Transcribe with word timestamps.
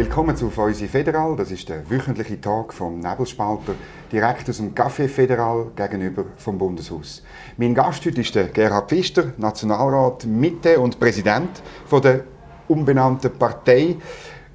Willkommen 0.00 0.34
zu 0.34 0.48
Feusi 0.48 0.88
Federal. 0.88 1.36
Das 1.36 1.50
ist 1.50 1.68
der 1.68 1.90
wöchentliche 1.90 2.40
Tag 2.40 2.72
vom 2.72 3.00
Nebelspalter, 3.00 3.74
direkt 4.10 4.48
aus 4.48 4.56
dem 4.56 4.74
Café 4.74 5.06
Federal 5.06 5.72
gegenüber 5.76 6.24
vom 6.38 6.56
Bundeshaus. 6.56 7.22
Mein 7.58 7.74
Gast 7.74 8.06
heute 8.06 8.22
ist 8.22 8.34
der 8.34 8.44
Gerhard 8.44 8.88
Pfister, 8.88 9.34
Nationalrat 9.36 10.24
Mitte 10.24 10.80
und 10.80 10.98
Präsident 10.98 11.50
von 11.84 12.00
der 12.00 12.24
umbenannten 12.66 13.30
Partei. 13.32 13.98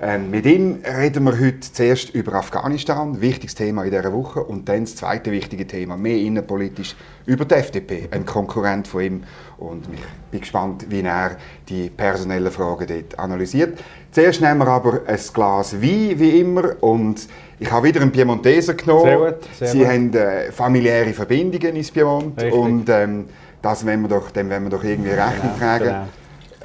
Ähm, 0.02 0.30
mit 0.30 0.46
ihm 0.46 0.80
reden 0.86 1.24
wir 1.24 1.40
heute 1.40 1.62
zuerst 1.62 2.10
über 2.14 2.34
Afghanistan, 2.34 3.22
wichtiges 3.22 3.56
Thema 3.56 3.86
in 3.86 3.92
dieser 3.92 4.12
Woche, 4.12 4.44
und 4.44 4.68
dann 4.68 4.82
das 4.84 4.98
zweite 4.98 5.32
wichtige 5.32 5.66
Thema, 5.66 5.96
mehr 5.96 6.18
innenpolitisch, 6.18 6.96
über 7.26 7.46
die 7.46 7.56
FDP, 7.56 8.10
ein 8.12 8.26
Konkurrent 8.26 8.90
von 8.90 9.02
ihm. 9.02 9.24
Und 9.58 9.86
ich 9.94 10.02
bin 10.32 10.42
gespannt, 10.42 10.86
wie 10.90 11.00
er 11.00 11.38
die 11.70 11.90
personellen 11.90 12.52
Fragen 12.52 12.88
dort 12.88 13.18
analysiert. 13.18 13.80
Zuerst 14.12 14.42
nehmen 14.42 14.60
wir 14.60 14.68
aber 14.68 15.00
ein 15.08 15.20
Glas 15.34 15.82
Wein, 15.82 16.20
wie 16.20 16.42
immer, 16.42 16.76
und 16.84 17.28
ich 17.58 17.72
habe 17.72 17.88
wieder 17.88 18.02
einen 18.02 18.12
Piemonteser 18.12 18.74
genommen. 18.74 19.06
Sehr 19.06 19.18
gut, 19.18 19.36
sehr 19.58 19.68
Sie 19.70 19.78
gut. 19.80 19.88
haben 19.88 20.14
äh, 20.14 20.52
familiäre 20.52 21.14
Verbindungen 21.14 21.74
ins 21.78 21.90
Piemont 21.90 22.36
Richtig. 22.42 22.54
und 22.54 22.90
ähm, 22.90 23.26
das 23.62 23.86
wollen 23.86 24.02
wir 24.02 24.10
doch, 24.10 24.30
dem 24.32 24.50
wollen 24.50 24.64
wir 24.64 24.70
doch 24.72 24.84
irgendwie 24.84 25.12
Rechnung 25.12 25.42
Genau, 25.42 25.58
tragen. 25.58 25.86
genau. 25.86 26.08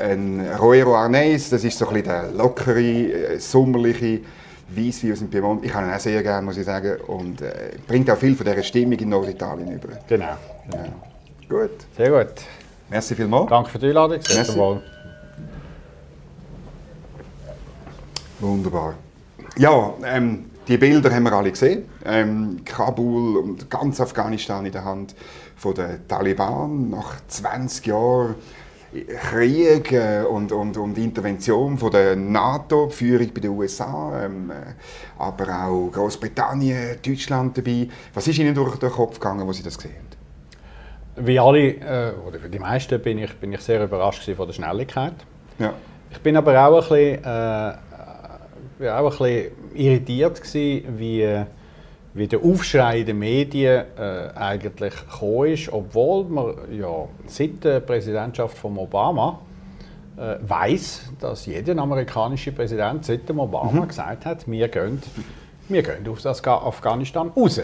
Ein 0.01 0.49
Roero 0.59 0.97
Arneis, 0.97 1.51
das 1.51 1.65
ist 1.65 1.79
so 1.79 1.87
ein 1.89 1.95
bisschen 1.95 2.09
der 2.09 2.31
lockere, 2.33 2.81
äh, 2.81 3.39
sommerliche 3.39 4.21
Weißwein 4.75 5.13
aus 5.13 5.19
dem 5.19 5.29
Piemont. 5.31 5.65
Ich 5.65 5.75
habe 5.75 5.87
ihn 5.87 5.93
auch 5.93 6.01
sehr 6.01 6.23
gerne, 6.23 6.45
muss 6.45 6.57
ich 6.57 6.65
sagen. 6.65 7.01
Und 7.07 7.43
äh, 7.43 7.73
bringt 7.87 8.11
auch 8.11 8.17
viel 8.17 8.35
von 8.35 8.47
dieser 8.47 8.63
Stimmung 8.63 8.99
in 8.99 9.09
Norditalien 9.09 9.73
über. 9.73 9.89
Genau. 10.09 10.25
Ja. 10.25 10.39
Gut. 11.49 11.71
Sehr 11.97 12.11
gut. 12.11 12.35
Merci 12.89 13.15
vielmals. 13.15 13.51
Danke 13.51 13.71
für 13.71 13.79
die 13.79 13.87
Einladung. 13.87 14.21
Sehr 14.23 14.37
Merci. 14.37 14.57
wohl. 14.57 14.83
Wunderbar. 18.41 18.95
Ja, 19.57 19.93
ähm, 20.05 20.46
die 20.67 20.79
Bilder 20.79 21.13
haben 21.13 21.24
wir 21.24 21.33
alle 21.33 21.51
gesehen. 21.51 21.85
Ähm, 22.05 22.63
Kabul 22.65 23.37
und 23.37 23.69
ganz 23.69 24.01
Afghanistan 24.01 24.65
in 24.65 24.73
der 24.73 24.85
Hand 24.85 25.15
von 25.57 25.74
den 25.74 26.07
Taliban 26.09 26.91
nach 26.91 27.17
20 27.29 27.87
Jahren 27.87 28.37
Krieg 28.93 29.93
äh, 29.93 30.23
und, 30.23 30.51
und, 30.51 30.77
und 30.77 30.99
Intervention 30.99 31.79
von 31.79 31.91
der 31.93 32.16
NATO, 32.16 32.87
die 32.87 32.95
Führung 32.95 33.30
bei 33.33 33.41
den 33.41 33.51
USA, 33.51 34.24
ähm, 34.24 34.51
äh, 34.51 34.55
aber 35.19 35.66
auch 35.66 35.91
Großbritannien, 35.93 36.99
Deutschland 37.05 37.57
dabei. 37.57 37.88
Was 38.15 38.27
ist 38.27 38.38
Ihnen 38.38 38.55
durch 38.55 38.77
den 38.77 38.91
Kopf 38.91 39.21
gegangen, 39.21 39.46
als 39.46 39.59
Sie 39.59 39.63
das 39.63 39.77
gesehen 39.77 39.95
haben? 39.95 41.27
Wie 41.27 41.38
alle, 41.38 41.68
äh, 41.68 42.13
oder 42.27 42.38
für 42.41 42.49
die 42.49 42.59
meisten, 42.59 43.01
bin 43.01 43.18
ich, 43.18 43.33
bin 43.37 43.52
ich 43.52 43.61
sehr 43.61 43.85
überrascht 43.85 44.29
von 44.35 44.46
der 44.46 44.55
Schnelligkeit. 44.55 45.15
Ja. 45.59 45.73
Ich 46.11 46.18
bin 46.18 46.37
aber 46.37 46.66
auch 46.66 46.74
ein 46.74 46.80
bisschen, 46.80 47.24
äh, 47.24 47.71
äh, 48.85 48.91
auch 48.91 49.21
ein 49.21 49.29
bisschen 49.29 49.52
irritiert 49.74 50.41
gewesen, 50.41 50.99
wie, 50.99 51.45
wie 52.15 52.27
der 52.27 52.41
Aufschrei 52.41 53.03
den 53.03 53.19
Medien 53.19 53.85
äh, 53.97 54.30
eigentlich 54.35 54.95
gekommen 54.95 55.47
ist, 55.47 55.73
obwohl 55.73 56.25
man 56.25 56.55
ja 56.73 57.07
seit 57.27 57.63
der 57.63 57.80
Präsidentschaft 57.80 58.59
von 58.59 58.77
Obama 58.79 59.39
äh, 60.17 60.37
weiß, 60.41 61.13
dass 61.21 61.47
jeder 61.47 61.79
amerikanische 61.79 62.52
Präsident 62.52 63.05
seit 63.05 63.29
dem 63.29 63.39
Obama 63.39 63.85
gesagt 63.87 64.27
hat, 64.27 64.50
wir 64.50 64.69
gehen, 64.69 65.00
wir 65.69 65.83
gehen 65.83 66.09
aus 66.09 66.27
Afghanistan 66.47 67.28
raus. 67.37 67.61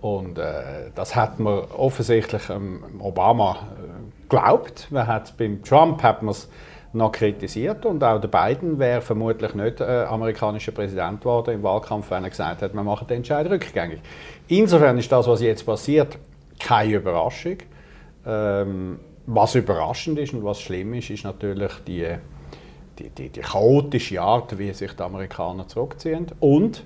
Und 0.00 0.38
äh, 0.38 0.90
das 0.94 1.14
hat 1.14 1.38
man 1.38 1.60
offensichtlich 1.76 2.48
ähm, 2.48 2.82
Obama 3.00 3.52
äh, 3.52 4.22
geglaubt. 4.22 4.88
Man 4.90 5.06
hat 5.06 5.36
beim 5.36 5.62
Trump 5.62 6.02
hat 6.02 6.22
man 6.22 6.32
es 6.32 6.48
noch 6.92 7.12
kritisiert 7.12 7.86
und 7.86 8.02
auch 8.02 8.20
der 8.20 8.28
Biden 8.28 8.78
wäre 8.78 9.00
vermutlich 9.00 9.54
nicht 9.54 9.80
äh, 9.80 10.04
amerikanischer 10.04 10.72
Präsident 10.72 11.20
geworden 11.20 11.54
im 11.54 11.62
Wahlkampf, 11.62 12.10
wenn 12.10 12.24
er 12.24 12.30
gesagt 12.30 12.62
hat, 12.62 12.74
wir 12.74 12.82
machen 12.82 13.06
den 13.06 13.18
Entscheid 13.18 13.48
rückgängig. 13.48 14.00
Insofern 14.48 14.98
ist 14.98 15.10
das, 15.12 15.26
was 15.28 15.40
jetzt 15.40 15.64
passiert, 15.64 16.18
keine 16.58 16.94
Überraschung. 16.94 17.58
Ähm, 18.26 18.98
was 19.26 19.54
überraschend 19.54 20.18
ist 20.18 20.34
und 20.34 20.44
was 20.44 20.60
schlimm 20.60 20.94
ist, 20.94 21.10
ist 21.10 21.24
natürlich 21.24 21.72
die, 21.86 22.08
die, 22.98 23.10
die, 23.10 23.28
die 23.28 23.40
chaotische 23.40 24.20
Art, 24.20 24.58
wie 24.58 24.72
sich 24.72 24.92
die 24.92 25.02
Amerikaner 25.02 25.68
zurückziehen 25.68 26.26
und 26.40 26.82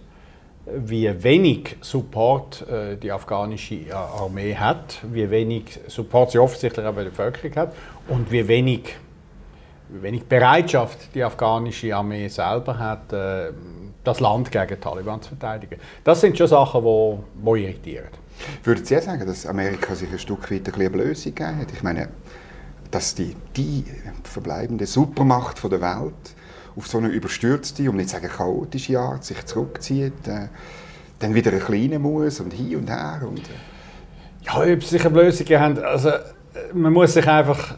wie 0.66 1.22
wenig 1.22 1.76
Support 1.80 2.66
äh, 2.68 2.96
die 2.96 3.12
afghanische 3.12 3.74
äh, 3.74 3.92
Armee 3.92 4.54
hat, 4.54 4.98
wie 5.12 5.28
wenig 5.30 5.78
Support 5.88 6.30
sie 6.32 6.38
offensichtlich 6.38 6.84
auch 6.86 6.94
bei 6.94 7.04
der 7.04 7.10
Bevölkerung 7.10 7.56
hat 7.56 7.74
und 8.08 8.30
wie 8.30 8.46
wenig, 8.48 8.96
wenig 10.02 10.24
Bereitschaft 10.24 11.14
die 11.14 11.22
afghanische 11.22 11.94
Armee 11.94 12.28
selber 12.28 12.78
hat, 12.78 13.12
äh, 13.12 13.52
das 14.02 14.20
Land 14.20 14.50
gegen 14.50 14.68
die 14.68 14.76
Taliban 14.76 15.20
zu 15.22 15.30
verteidigen. 15.30 15.80
Das 16.02 16.20
sind 16.20 16.36
schon 16.36 16.46
Sachen, 16.46 16.80
die 16.80 16.84
wo, 16.84 17.24
wo 17.34 17.56
irritieren. 17.56 18.08
Würden 18.62 18.84
Sie 18.84 19.00
sagen, 19.00 19.26
dass 19.26 19.46
Amerika 19.46 19.94
sich 19.94 20.10
ein 20.10 20.18
Stück 20.18 20.50
weit 20.50 20.72
eine 20.74 20.90
Blöße 20.90 21.30
gegeben 21.30 21.60
hat? 21.60 21.72
Ich 21.72 21.82
meine, 21.82 22.08
dass 22.90 23.14
die, 23.14 23.34
die 23.56 23.84
verbleibende 24.24 24.86
Supermacht 24.86 25.58
von 25.58 25.70
der 25.70 25.80
Welt 25.80 26.34
auf 26.76 26.86
so 26.86 26.98
eine 26.98 27.08
überstürzte, 27.08 27.88
um 27.88 27.96
nicht 27.96 28.08
zu 28.08 28.16
sagen 28.16 28.28
chaotische 28.28 28.98
Art 28.98 29.24
sich 29.24 29.44
zurückzieht, 29.46 30.26
äh, 30.26 30.48
dann 31.20 31.34
wieder 31.34 31.52
ein 31.52 31.60
kleiner 31.60 31.98
muss 31.98 32.40
und 32.40 32.52
hin 32.52 32.76
und 32.76 32.90
her. 32.90 33.22
Und, 33.26 33.38
äh, 33.38 33.52
Ja, 34.42 34.60
ob 34.60 34.82
sie 34.82 34.90
sich 34.98 35.06
eine 35.06 35.22
Lösung 35.22 35.46
haben, 35.46 35.78
also 35.82 36.10
äh, 36.10 36.20
man 36.72 36.92
muss 36.92 37.14
sich 37.14 37.26
einfach, 37.26 37.76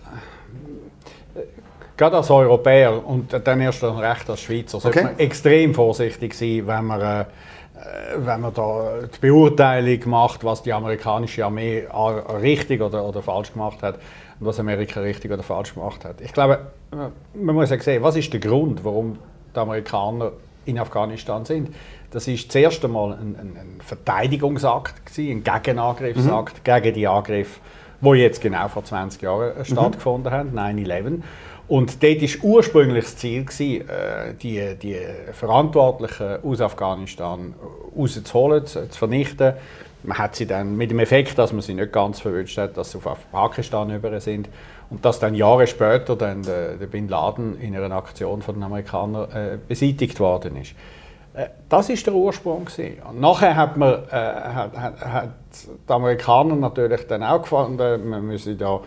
gerade 1.97 2.17
als 2.17 2.31
Europäer 2.31 3.07
und 3.07 3.33
dann 3.45 3.61
erst 3.61 3.83
recht 3.83 4.29
als 4.29 4.41
Schweizer, 4.41 4.81
sollte 4.81 4.99
Okay. 4.99 5.09
man 5.09 5.19
extrem 5.19 5.75
vorsichtig 5.75 6.35
sein, 6.35 6.63
wenn 6.67 6.85
man, 6.85 7.01
äh, 7.01 7.21
äh, 7.21 7.25
wenn 8.19 8.41
man 8.41 8.53
da 8.55 9.01
die 9.15 9.19
Beurteilung 9.27 10.01
macht, 10.09 10.45
was 10.45 10.63
die 10.63 10.73
amerikanische 10.73 11.45
Armee 11.45 11.87
richtig 12.43 12.81
oder, 12.83 13.05
oder 13.05 13.23
falsch 13.23 13.53
gemacht 13.53 13.83
hat 13.83 13.97
und 14.41 14.47
was 14.47 14.59
Amerika 14.61 15.01
richtig 15.01 15.31
oder 15.33 15.43
falsch 15.43 15.75
gemacht 15.75 16.05
hat. 16.05 16.21
Ich 16.21 16.33
glaube, 16.33 16.59
äh, 16.93 16.97
man 17.39 17.55
muss 17.55 17.71
ja 17.71 17.79
sehen, 17.81 18.03
was 18.03 18.17
ist 18.17 18.33
der 18.33 18.41
Grund, 18.41 18.85
warum 18.85 19.19
die 19.55 19.59
Amerikaner 19.59 20.33
in 20.67 20.79
Afghanistan 20.79 21.45
sind. 21.45 21.75
Das 22.11 22.29
ist 22.29 22.49
das 22.49 22.55
erste 22.57 22.89
Mal 22.89 23.13
ein, 23.13 23.37
ein, 23.41 23.57
ein 23.57 23.81
Verteidigungsakt, 23.85 25.07
gewesen, 25.07 25.39
ein 25.39 25.45
Gegenangriffsakt 25.45 26.65
gegen 26.65 26.95
die 26.95 27.07
Angriffe, 27.09 27.61
die 28.01 28.11
jetzt 28.11 28.41
genau 28.41 28.69
vor 28.69 28.85
20 28.85 29.23
Jahren 29.23 29.57
äh, 29.57 29.65
stattgefunden 29.65 30.33
haben, 30.33 30.59
9-11. 30.59 31.21
Und 31.69 32.03
dort 32.03 32.23
war 32.23 32.45
ursprünglich 32.45 33.05
das 33.05 33.17
Ziel, 33.17 33.45
gewesen, 33.45 33.89
äh, 33.89 34.35
die, 34.35 34.77
die 34.81 34.97
Verantwortlichen 35.33 36.45
aus 36.45 36.61
Afghanistan 36.61 37.55
rauszuholen, 37.97 38.67
zu, 38.67 38.87
vernichten. 38.91 39.55
Man 40.05 40.19
hat 40.19 40.37
sie 40.37 40.47
dann 40.47 40.77
mit 40.77 40.93
dem 40.93 41.01
Effekt, 41.01 41.37
dass 41.39 41.53
man 41.53 41.63
sie 41.63 41.75
nicht 41.75 41.93
ganz 41.93 42.21
verwünscht 42.21 42.57
hat, 42.59 42.77
dass 42.77 42.93
sie 42.93 42.99
auf 42.99 43.31
Pakistan 43.33 43.91
über 43.91 44.21
sind 44.21 44.49
und 44.91 45.05
dass 45.05 45.19
dann 45.19 45.35
Jahre 45.35 45.67
später 45.67 46.15
dann 46.15 46.43
der, 46.43 46.77
der 46.77 46.87
Bin 46.87 47.09
Laden 47.09 47.61
in 47.61 47.77
einer 47.77 47.97
Aktion 47.97 48.43
von 48.43 48.55
den 48.55 48.63
Amerikanern 48.63 49.31
äh, 49.33 49.59
beseitigt 49.67 50.21
worden 50.21 50.57
ist. 50.57 50.75
Äh, 51.35 51.49
Das 51.69 51.89
ist 51.89 52.07
der 52.07 52.15
Ursprung 52.15 52.67
gewesen. 52.67 53.03
Und 53.11 53.21
nachher 53.21 53.57
hat 53.57 53.77
man, 53.77 54.05
äh, 54.09 54.15
hat, 54.15 54.77
hat, 54.77 55.01
hat 55.01 55.31
die 55.89 55.93
Amerikaner 55.93 56.55
natürlich 56.55 57.09
dann 57.09 57.25
auch 57.25 57.43
gefunden, 57.43 58.09
man 58.09 58.25
müsse 58.25 58.55
da 58.55 58.77
äh, 58.77 58.81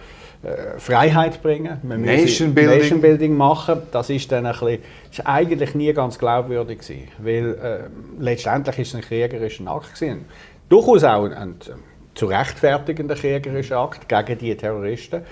Freiheit 0.78 1.44
bringen, 1.44 1.80
man 1.84 2.02
Nation 2.02 2.56
Building. 2.56 2.78
Nation 2.78 3.02
Building 3.02 3.36
machen. 3.36 3.82
Das 3.92 4.10
ist 4.10 4.32
dann 4.32 4.46
ein 4.46 4.54
bisschen, 4.54 4.80
ist 5.12 5.28
eigentlich 5.28 5.76
nie 5.76 5.92
ganz 5.92 6.18
glaubwürdig 6.18 6.80
gewesen, 6.80 7.08
weil 7.18 7.56
äh, 7.56 8.24
letztendlich 8.24 8.80
ist 8.80 8.88
es 8.90 8.96
ein 8.96 9.02
kriegerischer 9.02 9.68
Akt 9.68 9.96
gewesen. 9.96 10.26
Durchaus 10.70 11.04
auch 11.04 11.26
ein, 11.26 11.34
ein 11.34 11.56
zu 12.16 12.26
rechtfertigender 12.28 13.16
kriegerischer 13.16 13.80
Akt 13.80 14.08
gegen 14.08 14.38
die 14.40 14.56
Terroristen. 14.56 15.24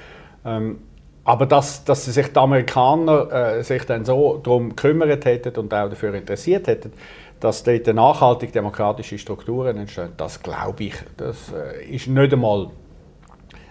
Ähm, 0.45 0.79
aber 1.23 1.45
dass, 1.45 1.83
dass 1.83 2.05
sich 2.05 2.27
die 2.27 2.39
Amerikaner 2.39 3.31
äh, 3.31 3.63
sich 3.63 3.83
dann 3.83 4.05
so 4.05 4.39
darum 4.41 4.69
gekümmert 4.69 5.25
hätten 5.25 5.57
und 5.57 5.73
auch 5.73 5.89
dafür 5.89 6.13
interessiert 6.13 6.67
hätten, 6.67 6.93
dass 7.39 7.63
dort 7.63 7.87
nachhaltig 7.87 8.51
demokratische 8.51 9.17
Strukturen 9.17 9.77
entstehen, 9.77 10.09
das 10.17 10.41
glaube 10.41 10.85
ich. 10.85 10.95
Das 11.17 11.51
äh, 11.53 11.85
ist 11.85 12.07
nicht 12.07 12.33
einmal 12.33 12.69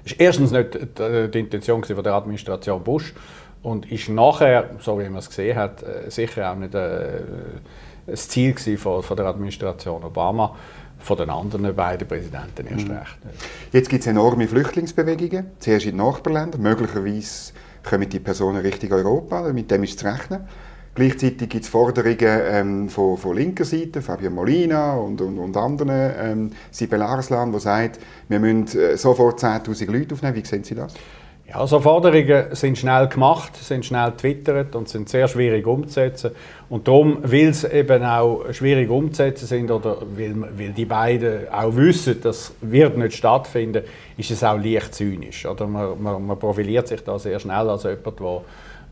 ist 0.06 0.20
erstens 0.20 0.52
nicht 0.52 0.74
die, 0.74 1.30
die 1.30 1.38
Intention 1.40 1.82
von 1.82 2.02
der 2.02 2.14
Administration 2.14 2.82
Bush 2.82 3.12
und 3.62 3.90
ist 3.90 4.08
nachher, 4.08 4.70
so 4.78 4.98
wie 4.98 5.04
man 5.04 5.18
es 5.18 5.28
gesehen 5.28 5.56
hat, 5.56 5.82
äh, 5.82 6.10
sicher 6.10 6.50
auch 6.50 6.56
nicht 6.56 6.74
äh, 6.74 7.20
das 8.06 8.28
Ziel 8.28 8.54
von, 8.78 9.02
von 9.02 9.16
der 9.16 9.26
Administration 9.26 10.04
Obama, 10.04 10.54
von 10.98 11.16
den 11.16 11.28
anderen 11.28 11.74
beiden 11.74 12.06
Präsidenten 12.06 12.66
erst 12.68 12.88
recht. 12.88 13.18
Jetzt 13.72 13.88
gibt 13.90 14.02
es 14.02 14.06
enorme 14.06 14.46
Flüchtlingsbewegungen, 14.46 15.50
zuerst 15.58 15.86
in 15.86 15.96
den 15.96 16.06
Nachbarländern. 16.06 16.62
Möglicherweise 16.62 17.52
kommen 17.82 18.08
die 18.08 18.20
Personen 18.20 18.58
Richtung 18.58 18.92
Europa, 18.92 19.52
mit 19.52 19.70
dem 19.70 19.82
ist 19.82 19.98
zu 19.98 20.06
rechnen. 20.06 20.46
Gleichzeitig 20.96 21.50
gibt 21.50 21.64
es 21.64 21.68
Forderungen 21.68 22.16
ähm, 22.20 22.88
von, 22.88 23.18
von 23.18 23.36
linker 23.36 23.66
Seite, 23.66 24.00
Fabio 24.00 24.30
Molina 24.30 24.94
und, 24.96 25.20
und, 25.20 25.38
und 25.38 25.54
anderen, 25.54 26.12
ähm, 26.18 26.50
Sibel 26.70 27.02
Arslan, 27.02 27.52
die 27.52 27.60
sagt, 27.60 28.00
wir 28.28 28.40
müssen 28.40 28.78
äh, 28.78 28.96
sofort 28.96 29.38
10'000 29.38 29.92
Leute 29.92 30.14
aufnehmen. 30.14 30.34
Wie 30.36 30.44
sehen 30.46 30.64
Sie 30.64 30.74
das? 30.74 30.94
Ja, 31.46 31.66
so 31.66 31.80
Forderungen 31.80 32.46
sind 32.52 32.78
schnell 32.78 33.08
gemacht, 33.08 33.56
sind 33.56 33.84
schnell 33.84 34.12
twittert 34.12 34.74
und 34.74 34.88
sind 34.88 35.10
sehr 35.10 35.28
schwierig 35.28 35.66
umzusetzen. 35.66 36.30
Und 36.70 36.88
darum, 36.88 37.18
weil 37.22 37.48
es 37.48 37.62
eben 37.64 38.02
auch 38.02 38.46
schwierig 38.52 38.88
umzusetzen 38.88 39.46
sind 39.46 39.70
oder 39.70 39.98
weil, 40.16 40.34
weil 40.56 40.70
die 40.70 40.86
beiden 40.86 41.46
auch 41.52 41.76
wissen, 41.76 42.20
das 42.22 42.54
wird 42.62 42.96
nicht 42.96 43.18
stattfinden, 43.18 43.84
ist 44.16 44.30
es 44.30 44.42
auch 44.42 44.56
leicht 44.56 44.94
zynisch. 44.94 45.44
Oder 45.44 45.66
man, 45.66 46.02
man, 46.02 46.26
man 46.26 46.38
profiliert 46.38 46.88
sich 46.88 47.04
da 47.04 47.18
sehr 47.18 47.38
schnell 47.38 47.68
als 47.68 47.84
jemand, 47.84 48.18
der 48.18 48.40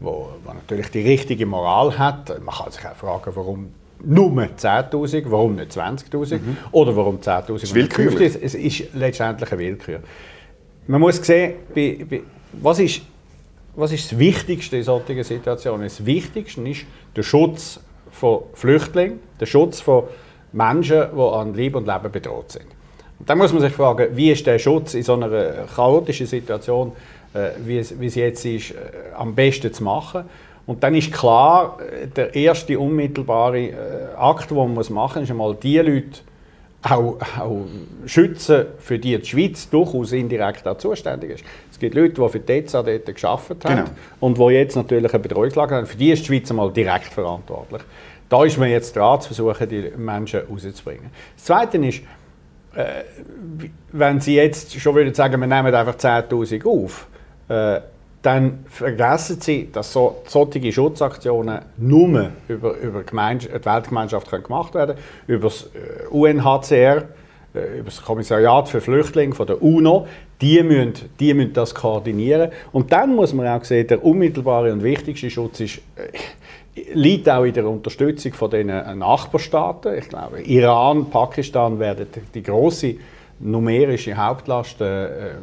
wo, 0.00 0.30
wo, 0.44 0.52
natürlich 0.52 0.90
die 0.90 1.00
richtige 1.00 1.46
Moral 1.46 1.98
hat. 1.98 2.28
Man 2.42 2.54
kann 2.54 2.70
sich 2.70 2.86
auch 2.86 2.96
fragen, 2.96 3.30
warum 3.34 3.74
nur 4.02 4.30
10.000, 4.30 5.24
warum 5.26 5.56
nicht 5.56 5.72
20.000 5.72 6.34
mhm. 6.34 6.56
oder 6.72 6.96
warum 6.96 7.18
10.000 7.18 7.54
Es 7.54 7.62
ist 7.64 7.74
willkürlich. 7.74 8.36
Es 8.40 8.54
ist 8.54 8.94
letztendlich 8.94 9.50
eine 9.50 9.60
Willkür. 9.60 10.00
Man 10.86 11.00
muss 11.00 11.16
sehen, 11.16 11.54
bei, 11.74 12.04
bei, 12.08 12.22
was, 12.52 12.78
ist, 12.78 13.02
was 13.74 13.92
ist 13.92 14.12
das 14.12 14.18
Wichtigste 14.18 14.76
in 14.76 14.82
solchen 14.82 15.22
Situationen? 15.22 15.84
Das 15.84 16.04
Wichtigste 16.04 16.60
ist 16.68 16.84
der 17.16 17.22
Schutz 17.22 17.80
von 18.10 18.42
Flüchtlingen, 18.52 19.20
der 19.40 19.46
Schutz 19.46 19.80
von 19.80 20.04
Menschen, 20.52 21.06
die 21.16 21.20
an 21.20 21.54
Leben 21.54 21.76
und 21.76 21.86
Leben 21.86 22.12
bedroht 22.12 22.52
sind. 22.52 22.66
Und 23.18 23.30
dann 23.30 23.38
muss 23.38 23.52
man 23.52 23.62
sich 23.62 23.72
fragen, 23.72 24.16
wie 24.16 24.30
ist 24.30 24.46
der 24.46 24.58
Schutz 24.58 24.94
in 24.94 25.02
so 25.02 25.14
einer 25.14 25.66
chaotischen 25.74 26.26
Situation, 26.26 26.92
wie, 27.64 27.78
es, 27.78 27.98
wie 27.98 28.06
es 28.06 28.14
jetzt 28.14 28.44
ist, 28.44 28.70
äh, 28.70 28.74
am 29.16 29.34
besten 29.34 29.72
zu 29.72 29.82
machen. 29.82 30.24
Und 30.66 30.82
dann 30.82 30.94
ist 30.94 31.12
klar, 31.12 31.78
äh, 31.80 32.06
der 32.06 32.34
erste 32.34 32.78
unmittelbare 32.78 33.60
äh, 33.60 33.72
Akt, 34.16 34.50
den 34.50 34.56
man 34.56 34.74
machen 34.74 34.92
muss, 34.92 35.16
ist 35.16 35.30
einmal 35.30 35.54
die 35.54 35.78
Leute 35.78 36.20
auch, 36.82 37.16
auch 37.40 37.64
schützen, 38.06 38.66
für 38.78 38.98
die 38.98 39.16
die 39.18 39.26
Schweiz 39.26 39.68
durchaus 39.70 40.12
indirekt 40.12 40.66
auch 40.68 40.76
zuständig 40.76 41.30
ist. 41.30 41.44
Es 41.70 41.78
gibt 41.78 41.94
Leute, 41.94 42.20
die 42.20 42.28
für 42.28 42.40
die 42.40 42.52
EZA 42.52 42.82
dort 42.82 43.06
gearbeitet 43.06 43.64
haben 43.64 43.76
genau. 43.76 43.90
und 44.20 44.38
die 44.38 44.54
jetzt 44.54 44.76
natürlich 44.76 45.12
eine 45.12 45.22
Betreuungslage 45.22 45.74
haben. 45.76 45.86
Für 45.86 45.96
die 45.96 46.12
ist 46.12 46.22
die 46.22 46.26
Schweiz 46.26 46.50
einmal 46.50 46.70
direkt 46.70 47.06
verantwortlich. 47.06 47.82
Da 48.28 48.44
ist 48.44 48.58
man 48.58 48.68
jetzt 48.68 48.94
dran, 48.96 49.20
zu 49.20 49.28
versuchen, 49.32 49.68
die 49.68 49.92
Menschen 49.96 50.40
rauszubringen. 50.40 51.10
Das 51.36 51.44
Zweite 51.44 51.78
ist, 51.78 52.02
äh, 52.74 53.04
wenn 53.92 54.20
Sie 54.20 54.36
jetzt 54.36 54.78
schon 54.78 54.94
würden 54.94 55.14
sagen, 55.14 55.40
wir 55.40 55.46
nehmen 55.46 55.74
einfach 55.74 55.94
10'000 55.94 56.66
auf, 56.66 57.06
äh, 57.06 57.13
dann 58.24 58.60
vergessen 58.70 59.38
Sie, 59.40 59.70
dass 59.70 59.92
so, 59.92 60.22
solche 60.26 60.72
Schutzaktionen 60.72 61.60
nur 61.76 62.30
über, 62.48 62.74
über 62.78 63.02
die 63.02 63.12
Weltgemeinschaft 63.66 64.30
können 64.30 64.44
gemacht 64.44 64.74
werden 64.74 64.96
können, 64.96 65.06
über 65.26 65.48
das 65.48 65.68
äh, 65.74 66.06
UNHCR, 66.08 67.04
äh, 67.54 67.78
über 67.78 67.84
das 67.84 68.02
Kommissariat 68.02 68.70
für 68.70 68.80
Flüchtlinge 68.80 69.34
von 69.34 69.46
der 69.46 69.62
UNO. 69.62 70.06
Die 70.40 70.62
müssen, 70.62 70.94
die 71.20 71.34
müssen 71.34 71.52
das 71.52 71.74
koordinieren. 71.74 72.50
Und 72.72 72.92
dann 72.92 73.14
muss 73.14 73.34
man 73.34 73.46
auch 73.46 73.62
sehen, 73.62 73.88
der 73.88 74.02
unmittelbare 74.02 74.72
und 74.72 74.82
wichtigste 74.82 75.28
Schutz 75.28 75.60
ist, 75.60 75.82
äh, 75.96 76.84
liegt 76.94 77.28
auch 77.28 77.44
in 77.44 77.52
der 77.52 77.68
Unterstützung 77.68 78.32
von 78.32 78.50
den 78.50 78.66
Nachbarstaaten. 78.66 79.98
Ich 79.98 80.08
glaube, 80.08 80.40
Iran, 80.40 81.10
Pakistan 81.10 81.78
werden 81.78 82.06
die 82.32 82.42
große 82.42 82.96
numerische 83.44 84.16
Hauptlast 84.16 84.80
äh, 84.80 85.34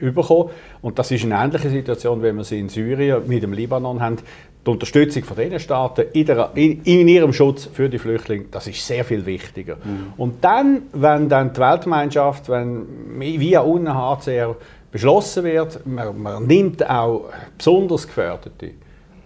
bekommen. 0.00 0.50
Und 0.82 0.98
das 0.98 1.10
ist 1.10 1.24
eine 1.24 1.34
ähnliche 1.34 1.70
Situation, 1.70 2.22
wie 2.22 2.32
wir 2.32 2.44
sie 2.44 2.60
in 2.60 2.68
Syrien 2.68 3.26
mit 3.26 3.42
dem 3.42 3.52
Libanon 3.52 4.00
haben. 4.00 4.18
Die 4.64 4.70
Unterstützung 4.70 5.24
von 5.24 5.36
diesen 5.36 5.58
Staaten 5.58 6.04
in, 6.12 6.26
der, 6.26 6.50
in, 6.54 6.82
in, 6.82 7.08
ihrem 7.08 7.32
Schutz 7.32 7.68
für 7.72 7.88
die 7.88 7.98
Flüchtlinge, 7.98 8.46
das 8.50 8.66
ist 8.66 8.86
sehr 8.86 9.04
viel 9.04 9.24
wichtiger. 9.24 9.76
Mhm. 9.76 10.12
Und 10.16 10.44
dann, 10.44 10.82
wenn 10.92 11.28
dann 11.28 11.52
die 11.52 11.60
Weltgemeinschaft, 11.60 12.48
wenn 12.48 12.86
via 13.18 13.60
UNHCR 13.60 14.56
beschlossen 14.92 15.44
wird, 15.44 15.86
man, 15.86 16.20
man 16.20 16.46
nimmt 16.46 16.88
auch 16.88 17.30
besonders 17.56 18.06
Gefährdete, 18.06 18.72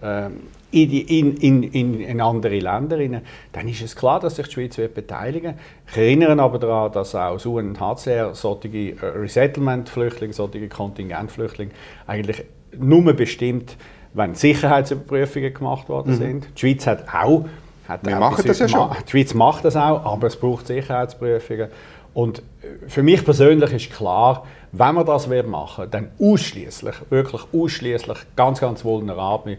ähm, 0.01 0.41
in, 0.73 0.89
die, 0.89 1.19
in, 1.19 1.37
in, 1.37 2.01
in, 2.01 2.21
andere 2.21 2.57
Länder 2.59 2.97
rein, 2.97 3.21
dann 3.51 3.67
ist 3.67 3.81
es 3.81 3.95
klar, 3.95 4.19
dass 4.19 4.35
sich 4.35 4.47
die 4.47 4.53
Schweiz 4.53 4.77
wird 4.77 4.95
beteiligen 4.95 5.53
wird. 5.53 5.59
Ich 5.91 5.97
erinnere 5.97 6.41
aber 6.41 6.59
daran, 6.59 6.91
dass 6.91 7.13
auch 7.15 7.33
das 7.33 7.45
UNHCR 7.45 8.33
solche 8.33 8.67
äh, 8.69 8.95
Resettlement-Flüchtlinge, 9.01 10.33
solche 10.33 10.67
Kontingentflüchtlinge 10.67 11.71
eigentlich 12.07 12.43
nur 12.77 13.13
bestimmt, 13.13 13.77
wenn 14.13 14.35
Sicherheitsüberprüfungen 14.35 15.53
gemacht 15.53 15.89
worden 15.89 16.13
mhm. 16.13 16.17
sind. 16.17 16.47
Die 16.55 16.59
Schweiz 16.59 16.87
hat 16.87 17.05
auch 17.13 17.45
hat 17.87 18.05
Wir 18.05 18.15
machen 18.15 18.43
das 18.47 18.59
ja 18.59 18.67
schon. 18.67 18.89
Die 19.05 19.11
Schweiz 19.11 19.33
macht 19.33 19.65
das 19.65 19.75
auch, 19.75 20.05
aber 20.05 20.27
es 20.27 20.37
braucht 20.37 20.67
Sicherheitsprüfungen. 20.67 21.67
Und 22.13 22.39
äh, 22.39 22.89
für 22.89 23.03
mich 23.03 23.23
persönlich 23.23 23.73
ist 23.73 23.91
klar, 23.91 24.45
wenn 24.71 24.95
wir 24.95 25.03
das 25.03 25.27
machen 25.27 25.87
dann 25.91 26.09
ausschließlich, 26.19 26.95
wirklich 27.09 27.41
ausschließlich 27.53 28.17
ganz, 28.35 28.59
ganz 28.59 28.83
vulnerable 28.83 29.57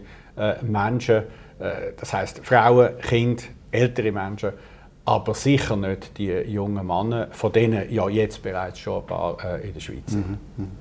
Menschen, 0.61 1.23
äh, 1.59 1.93
das 1.97 2.13
heißt 2.13 2.41
Frauen, 2.43 2.97
Kinder, 3.01 3.43
ältere 3.71 4.11
Menschen, 4.11 4.51
aber 5.05 5.35
sicher 5.35 5.75
nicht 5.75 6.17
die 6.17 6.31
jungen 6.31 6.85
Männer, 6.85 7.27
von 7.31 7.51
denen 7.51 7.91
ja 7.91 8.09
jetzt 8.09 8.41
bereits 8.41 8.79
schon 8.79 9.01
ein 9.01 9.07
paar 9.07 9.37
äh, 9.43 9.67
in 9.67 9.73
der 9.73 9.79
Schweiz 9.79 10.03
sind. 10.07 10.29
Mhm. 10.29 10.37
mhm. 10.57 10.71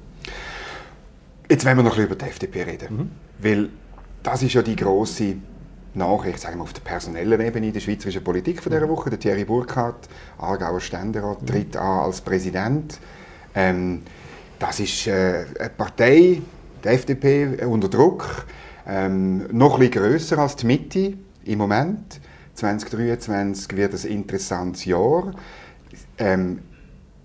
Jetzt 1.49 1.67
wollen 1.67 1.77
wir 1.77 1.83
noch 1.85 1.99
über 1.99 2.15
die 2.15 2.25
FDP 2.25 2.62
reden, 2.62 2.97
mhm. 2.97 3.11
weil 3.39 3.69
das 4.23 4.43
ist 4.43 4.55
ja 4.55 4.62
die 4.62 4.77
große 4.77 5.37
Nachricht, 5.93 6.41
sagen 6.41 6.59
wir 6.59 6.62
auf 6.62 6.73
der 6.73 6.81
personellen 6.81 7.41
Ebene 7.41 7.67
in 7.67 7.73
der 7.73 7.81
schweizerischen 7.81 8.25
Politik 8.25 8.62
von 8.62 8.73
dieser 8.73 8.87
mhm. 8.87 8.91
Woche. 8.91 9.11
Der 9.11 9.19
Thierry 9.19 9.45
Burkhardt, 9.45 10.09
Aargauer 10.39 10.81
Ständerat, 10.81 11.47
tritt 11.47 11.77
an 11.77 12.01
als 12.06 12.23
Präsident. 12.23 12.99
Ähm, 13.55 14.03
das 14.59 14.81
ist 14.81 15.06
äh, 15.06 15.45
eine 15.59 15.71
Partei, 15.71 16.41
die 16.83 16.89
FDP, 16.89 17.65
unter 17.65 17.89
Druck. 17.89 18.47
Ähm, 18.86 19.46
noch 19.52 19.81
etwas 19.81 20.02
grösser 20.02 20.38
als 20.38 20.56
die 20.56 20.66
Mitte 20.66 21.14
im 21.44 21.58
Moment. 21.58 22.20
2023 22.54 23.76
wird 23.76 23.94
ein 23.94 24.10
interessantes 24.10 24.84
Jahr. 24.84 25.32
Ähm, 26.19 26.60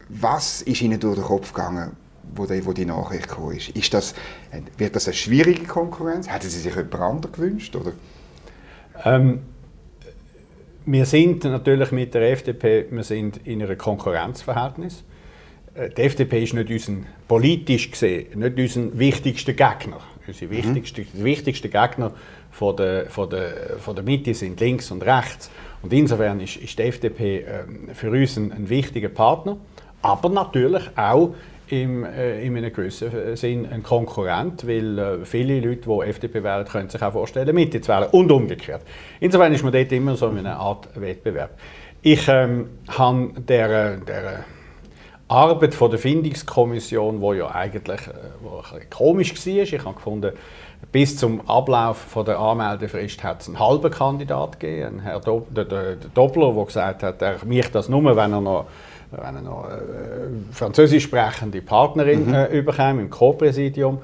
was 0.10 0.62
ist 0.64 0.82
Ihnen 0.82 1.00
durch 1.00 1.16
den 1.16 1.24
Kopf 1.24 1.54
gegangen, 1.54 1.92
wo 2.34 2.46
die, 2.46 2.66
wo 2.66 2.74
die 2.74 2.86
Nachricht 2.86 3.28
kam? 3.28 3.52
Ist, 3.52 3.70
ist 3.70 3.94
das, 3.94 4.16
wird 4.78 4.96
das 4.96 5.08
eine 5.08 5.14
schwierige 5.14 5.66
Konkurrenz? 5.66 6.28
Hätten 6.28 6.50
Sie 6.50 6.60
sich 6.60 6.76
jemand 6.76 6.96
anderes 6.96 7.34
gewünscht? 7.34 7.76
Oder? 7.76 7.94
Ähm, 9.06 9.42
wir 10.86 11.06
sind 11.06 11.44
natürlich 11.44 11.92
mit 11.92 12.14
der 12.14 12.32
FDP 12.32 12.88
wir 12.90 13.04
sind 13.04 13.46
in 13.46 13.62
einem 13.62 13.78
Konkurrenzverhältnis. 13.78 15.04
Äh, 15.76 15.90
die 15.90 16.02
FDP 16.02 16.44
ist 16.44 16.54
nicht 16.54 16.70
unser, 16.72 17.04
politisch 17.28 17.92
gesehen 17.92 18.40
nicht 18.40 18.58
unser 18.58 18.98
wichtigster 18.98 19.54
Gegner. 19.54 20.00
Unsere 20.30 20.52
wichtigsten, 20.52 21.08
mhm. 21.14 21.24
wichtigsten 21.24 21.72
Gegner 21.72 22.12
von 22.52 22.76
der, 22.76 23.08
von, 23.08 23.30
der, 23.30 23.78
von 23.80 23.96
der 23.96 24.04
Mitte 24.04 24.34
sind 24.34 24.60
links 24.60 24.92
und 24.92 25.04
rechts. 25.04 25.50
Und 25.82 25.92
insofern 25.94 26.40
ist, 26.40 26.58
ist 26.58 26.78
die 26.78 26.84
FDP 26.84 27.40
äh, 27.40 27.94
für 27.94 28.12
uns 28.12 28.38
ein, 28.38 28.52
ein, 28.52 28.70
wichtiger 28.70 29.10
Partner, 29.10 29.58
aber 30.02 30.30
natürlich 30.30 30.84
auch 30.96 31.34
im, 31.70 32.04
äh, 32.04 32.46
in 32.46 32.56
einem 32.58 32.72
gewissen 32.72 33.36
Sinn 33.36 33.66
ein 33.66 33.82
Konkurrent, 33.82 34.68
weil 34.68 35.00
äh, 35.00 35.26
viele 35.26 35.60
Leute, 35.60 35.90
die 35.90 36.10
FDP 36.10 36.44
wählen, 36.44 36.66
können 36.66 36.90
sich 36.90 37.02
auch 37.02 37.14
vorstellen, 37.14 37.56
Mitte 37.56 37.82
zu 37.82 37.92
wählen 37.92 38.10
und 38.12 38.32
umgekehrt. 38.32 38.82
Insofern 39.20 39.54
ist 39.54 39.64
man 39.64 39.74
dort 39.74 39.92
immer 39.92 40.16
so 40.16 40.30
in 40.30 40.40
einer 40.40 40.58
Art 40.58 40.90
Wettbewerb. 40.96 41.52
Ich 42.02 42.28
ähm, 42.28 42.70
habe 42.88 43.34
der, 43.40 43.98
der 43.98 44.46
Arbeit 45.30 45.76
von 45.76 45.92
der 45.92 46.00
Findungskommission, 46.00 47.22
wo 47.22 47.34
ja 47.34 47.52
eigentlich 47.52 48.02
äh, 48.02 48.14
wo 48.42 48.64
komisch 48.90 49.34
war. 49.34 49.54
Ich 49.54 49.86
habe 49.86 49.94
gefunden, 49.94 50.34
bis 50.92 51.18
zum 51.18 51.48
Ablauf 51.48 51.98
von 51.98 52.26
der 52.26 52.40
Anmeldefrist 52.40 53.24
hat 53.24 53.42
es 53.42 53.48
einen 53.48 53.60
halben 53.60 53.92
Kandidat 53.92 54.60
gegeben, 54.60 55.00
Herr 55.02 55.20
Do 55.20 55.46
der, 55.50 55.66
der, 55.66 55.96
Doppler, 56.14 56.54
der 56.54 56.66
gesagt 56.66 57.04
hat, 57.04 57.22
er 57.22 57.38
mich 57.46 57.70
das 57.72 57.90
nur, 57.90 58.04
wenn 58.16 58.34
er 58.34 58.42
noch, 58.42 58.66
wenn 59.12 59.36
er 59.36 59.42
noch 59.42 59.70
äh, 59.70 59.78
französisch 60.52 61.04
sprechende 61.04 61.62
Partnerin 61.62 62.28
mhm. 62.28 62.34
äh, 62.34 62.48
überkam 62.48 63.00
im 63.00 63.10
Co-Präsidium. 63.10 64.00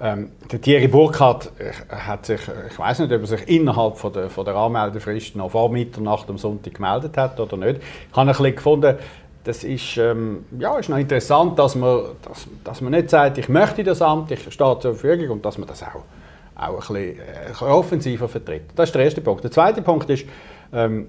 Ähm, 0.00 0.30
der 0.52 0.60
Thierry 0.60 0.86
Burkhardt 0.86 1.50
äh, 1.58 1.72
hat 1.92 2.26
sich, 2.26 2.40
ich 2.70 2.78
weiß 2.78 3.00
nicht, 3.00 3.12
ob 3.12 3.20
er 3.22 3.26
sich 3.26 3.48
innerhalb 3.48 3.96
von 3.96 4.12
der, 4.12 4.30
von 4.30 4.44
der 4.44 4.54
Anmeldefrist 4.54 5.34
noch 5.34 5.50
vor 5.50 5.70
Mitternacht 5.70 6.30
am 6.30 6.38
Sonntag 6.38 6.74
gemeldet 6.74 7.16
hat 7.16 7.40
oder 7.40 7.56
nicht. 7.56 7.80
Ich 7.80 8.16
habe 8.16 8.30
ein 8.30 8.36
bisschen 8.36 8.54
gefunden, 8.54 8.96
das 9.44 9.64
ist, 9.64 9.96
ähm, 9.96 10.44
ja, 10.58 10.78
ist 10.78 10.88
noch 10.88 10.98
interessant, 10.98 11.58
dass 11.58 11.74
man, 11.74 12.02
dass, 12.22 12.46
dass 12.64 12.80
man 12.80 12.92
nicht 12.92 13.10
sagt, 13.10 13.38
ich 13.38 13.48
möchte 13.48 13.82
das 13.84 14.02
Amt, 14.02 14.30
ich 14.30 14.40
stehe 14.40 14.78
zur 14.78 14.94
Verfügung 14.94 15.36
und 15.36 15.44
dass 15.44 15.58
man 15.58 15.68
das 15.68 15.82
auch, 15.82 16.02
auch 16.56 16.90
ein 16.90 16.96
bisschen, 16.96 17.18
äh, 17.18 17.64
ein 17.64 17.70
offensiver 17.70 18.28
vertritt. 18.28 18.64
Das 18.76 18.88
ist 18.88 18.94
der 18.94 19.04
erste 19.04 19.20
Punkt. 19.20 19.44
Der 19.44 19.50
zweite 19.50 19.82
Punkt 19.82 20.10
ist, 20.10 20.26
ähm, 20.72 21.08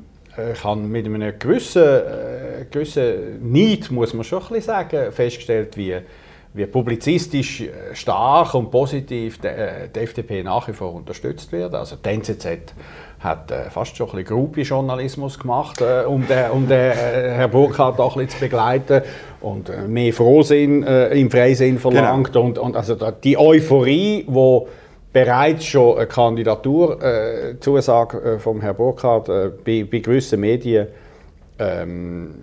ich 0.54 0.64
habe 0.64 0.80
mit 0.80 1.06
einem 1.06 1.38
gewissen, 1.38 1.84
äh, 1.84 2.66
gewissen 2.70 3.52
Neid, 3.52 3.92
muss 3.92 4.14
man 4.14 4.24
schon 4.24 4.42
ein 4.42 4.48
bisschen 4.50 4.62
sagen, 4.64 5.12
festgestellt, 5.12 5.76
wie, 5.76 5.98
wie 6.60 6.68
publizistisch 6.68 7.62
äh, 7.62 7.70
stark 7.94 8.54
und 8.54 8.70
positiv 8.70 9.40
die, 9.40 9.48
äh, 9.48 9.90
die 9.94 10.02
FDP 10.02 10.44
nach 10.44 10.68
wie 10.68 10.74
vor 10.74 10.94
unterstützt 10.94 11.52
wird. 11.52 11.74
Also 11.74 11.96
die 11.96 12.10
NZZ 12.10 12.46
hat 13.20 13.50
äh, 13.52 13.70
fast 13.70 13.98
schon 13.98 14.10
ein 14.10 14.18
bisschen 14.18 14.36
Groupie-Journalismus 14.36 15.40
gemacht, 15.40 15.82
äh, 15.82 16.04
um 16.06 16.28
den, 16.28 16.52
um 16.52 16.68
den 16.68 16.92
äh, 16.92 17.32
Herrn 17.32 17.50
Burkhardt 17.52 18.00
auch 18.00 18.16
ein 18.16 18.26
bisschen 18.26 18.40
zu 18.40 18.46
begleiten 18.46 19.02
und 19.42 19.72
mehr 19.88 20.14
Frohsinn 20.14 20.84
im 20.84 21.32
Freisinn 21.32 21.80
verlangt. 21.80 22.34
Genau. 22.34 22.46
Und, 22.46 22.58
und 22.58 22.76
also 22.76 22.96
die 22.96 23.38
Euphorie, 23.38 24.26
die 24.28 24.62
bereits 25.14 25.64
schon 25.64 25.98
eine 25.98 26.08
Kandidaturzusage 26.08 28.40
vom 28.40 28.60
Herrn 28.60 28.76
Burkhardt 28.76 29.28
bei, 29.64 29.88
bei 29.90 30.00
gewissen 30.00 30.42
Medien 30.42 30.88
ähm, 31.58 32.36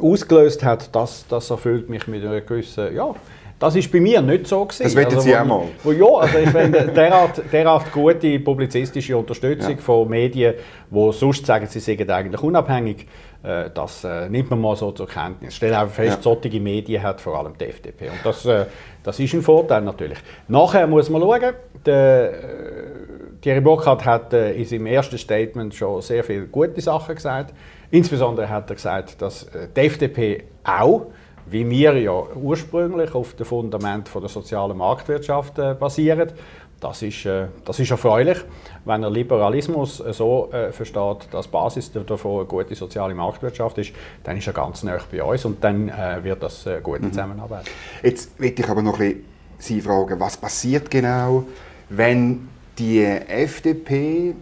ausgelöst 0.00 0.62
hat, 0.62 0.94
das, 0.94 1.26
das 1.28 1.50
erfüllt 1.50 1.88
mich 1.88 2.06
mit 2.06 2.24
einer 2.24 2.40
gewissen, 2.40 2.94
ja, 2.94 3.16
das 3.58 3.76
ist 3.76 3.90
bei 3.90 4.00
mir 4.00 4.20
nicht 4.20 4.46
so 4.46 4.64
gewesen. 4.64 4.82
Das 4.82 4.96
wette 4.96 5.16
also, 5.16 5.20
Sie 5.20 5.36
auch 5.36 5.44
mal. 5.44 5.62
Wo, 5.82 5.92
ja, 5.92 6.06
also 6.06 6.38
ich 6.38 6.50
finde 6.50 6.86
derart, 6.94 7.42
derart 7.52 7.92
gute 7.92 8.38
publizistische 8.40 9.16
Unterstützung 9.16 9.76
ja. 9.76 9.80
von 9.80 10.08
Medien, 10.08 10.54
die 10.90 11.12
sonst 11.12 11.46
sagen, 11.46 11.66
sie 11.66 11.80
seien 11.80 12.10
eigentlich 12.10 12.42
unabhängig, 12.42 13.06
äh, 13.42 13.70
das 13.72 14.04
äh, 14.04 14.28
nimmt 14.28 14.50
man 14.50 14.60
mal 14.60 14.76
so 14.76 14.92
zur 14.92 15.06
Kenntnis. 15.06 15.54
Stellt 15.54 15.74
einfach 15.74 15.94
fest, 15.94 16.16
ja. 16.16 16.22
solche 16.22 16.60
Medien 16.60 17.02
hat 17.02 17.20
vor 17.20 17.38
allem 17.38 17.56
die 17.58 17.66
FDP. 17.66 18.08
Und 18.08 18.18
das, 18.24 18.44
äh, 18.46 18.66
das 19.02 19.20
ist 19.20 19.32
ein 19.34 19.42
Vorteil 19.42 19.82
natürlich. 19.82 20.18
Nachher 20.48 20.86
muss 20.86 21.08
man 21.10 21.22
schauen, 21.22 21.54
der, 21.86 22.32
äh, 22.32 23.04
Thierry 23.44 23.60
Burkhardt 23.60 24.06
hat 24.06 24.32
äh, 24.32 24.54
in 24.54 24.64
seinem 24.64 24.86
ersten 24.86 25.18
Statement 25.18 25.74
schon 25.74 26.00
sehr 26.00 26.24
viele 26.24 26.46
gute 26.46 26.80
Sachen 26.80 27.14
gesagt. 27.14 27.52
Insbesondere 27.90 28.48
hat 28.48 28.70
er 28.70 28.76
gesagt, 28.76 29.20
dass 29.20 29.42
äh, 29.44 29.68
die 29.76 29.80
FDP 29.82 30.44
auch 30.64 31.08
wie 31.46 31.68
wir 31.68 32.00
ja 32.00 32.22
ursprünglich 32.34 33.14
auf 33.14 33.34
dem 33.34 33.46
Fundament 33.46 34.08
von 34.08 34.22
der 34.22 34.28
sozialen 34.28 34.76
Marktwirtschaft 34.76 35.58
äh, 35.58 35.74
basieren. 35.74 36.32
Das 36.80 37.02
ist, 37.02 37.24
äh, 37.24 37.46
das 37.64 37.78
ist 37.78 37.90
erfreulich, 37.90 38.38
wenn 38.84 39.02
er 39.02 39.10
Liberalismus 39.10 40.00
äh, 40.00 40.12
so 40.12 40.50
äh, 40.52 40.72
versteht, 40.72 41.28
dass 41.30 41.48
Basis 41.48 41.90
davon 41.92 42.38
eine 42.40 42.46
gute 42.46 42.74
soziale 42.74 43.14
Marktwirtschaft 43.14 43.78
ist, 43.78 43.92
dann 44.22 44.36
ist 44.36 44.46
er 44.46 44.52
ganz 44.52 44.82
nah 44.82 44.98
bei 45.10 45.22
uns 45.22 45.44
und 45.44 45.62
dann 45.62 45.88
äh, 45.88 46.22
wird 46.22 46.42
das 46.42 46.66
eine 46.66 46.80
gute 46.80 47.02
mhm. 47.02 47.12
Zusammenarbeit. 47.12 47.66
Jetzt 48.02 48.38
möchte 48.38 48.62
ich 48.62 48.68
aber 48.68 48.82
noch 48.82 49.00
ein 49.00 49.14
bisschen 49.14 49.34
Sie 49.58 49.80
fragen, 49.80 50.20
was 50.20 50.36
passiert 50.36 50.90
genau, 50.90 51.44
wenn 51.88 52.48
die 52.78 53.02
FDP 53.02 54.34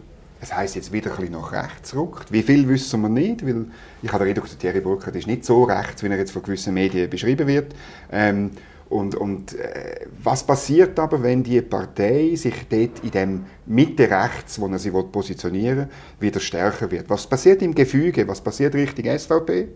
es 0.42 0.52
heisst 0.54 0.74
jetzt 0.74 0.92
wieder 0.92 1.16
ein 1.18 1.30
nach 1.30 1.52
rechts 1.52 1.94
rückt. 1.94 2.32
Wie 2.32 2.42
viel 2.42 2.68
wissen 2.68 3.00
wir 3.00 3.08
nicht, 3.08 3.46
weil 3.46 3.66
ich 4.02 4.12
habe 4.12 4.24
den 4.24 4.30
Eindruck, 4.30 4.58
Thierry 4.58 4.80
Burkhardt 4.80 5.14
ist 5.14 5.28
nicht 5.28 5.44
so 5.44 5.62
rechts, 5.62 6.02
wie 6.02 6.08
er 6.08 6.18
jetzt 6.18 6.32
von 6.32 6.42
gewissen 6.42 6.74
Medien 6.74 7.08
beschrieben 7.08 7.46
wird. 7.46 7.74
Ähm, 8.10 8.50
und, 8.88 9.14
und 9.14 9.54
äh, 9.54 10.06
was 10.22 10.44
passiert 10.44 10.98
aber, 10.98 11.22
wenn 11.22 11.44
die 11.44 11.62
Partei 11.62 12.34
sich 12.34 12.54
dort 12.68 13.04
in 13.04 13.10
dem 13.12 13.44
Mitte-Rechts, 13.66 14.60
wo 14.60 14.66
er 14.66 14.80
sie 14.80 14.90
positionieren 14.90 15.78
will, 15.78 15.88
wieder 16.18 16.40
stärker 16.40 16.90
wird? 16.90 17.08
Was 17.08 17.26
passiert 17.26 17.62
im 17.62 17.74
Gefüge? 17.74 18.26
Was 18.26 18.40
passiert 18.40 18.74
Richtung 18.74 19.16
SVP? 19.16 19.68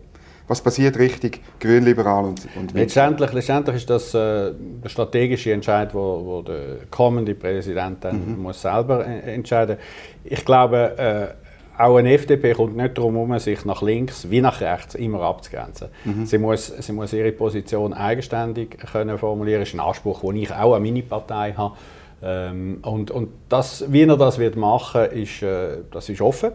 Was 0.49 0.61
passiert 0.61 0.99
richtig 0.99 1.41
grünliberal 1.59 2.25
und, 2.25 2.49
und 2.55 2.73
letztendlich, 2.73 3.33
letztendlich 3.33 3.77
ist 3.77 3.91
das 3.91 4.15
äh, 4.15 4.53
der 4.55 4.89
strategische 4.89 5.53
Entscheid, 5.53 5.93
wo, 5.93 6.25
wo 6.25 6.43
der 6.43 6.87
kommende 6.91 7.35
Präsident 7.35 8.05
dann 8.05 8.37
mhm. 8.37 8.43
muss 8.43 8.63
selber 8.63 9.05
entscheiden. 9.05 9.77
Ich 10.23 10.45
glaube, 10.45 10.97
äh, 10.99 11.47
auch 11.79 11.97
eine 11.97 12.15
FDP 12.15 12.53
kommt 12.55 12.77
nicht 12.77 12.97
darum 12.97 13.15
herum, 13.15 13.39
sich 13.39 13.65
nach 13.65 13.83
links 13.83 14.31
wie 14.31 14.41
nach 14.41 14.61
rechts 14.61 14.95
immer 14.95 15.21
abzugrenzen. 15.21 15.89
Mhm. 16.05 16.27
Sie, 16.27 16.39
muss, 16.39 16.67
sie 16.67 16.93
muss 16.93 17.13
ihre 17.13 17.33
Position 17.33 17.93
eigenständig 17.93 18.79
können 18.79 19.19
formulieren. 19.19 19.61
Das 19.61 19.69
ist 19.69 19.75
ein 19.75 19.81
Anspruch, 19.81 20.21
den 20.21 20.37
ich 20.37 20.53
auch 20.53 20.75
an 20.75 20.83
meine 20.83 21.03
Partei 21.03 21.53
habe. 21.53 21.77
Ähm, 22.23 22.79
und, 22.83 23.11
und 23.11 23.29
das, 23.49 23.85
wie 23.93 24.03
er 24.03 24.17
das 24.17 24.39
wird 24.39 24.57
machen, 24.57 25.05
ist, 25.11 25.43
äh, 25.43 25.79
das 25.91 26.09
ist 26.09 26.21
offen. 26.21 26.53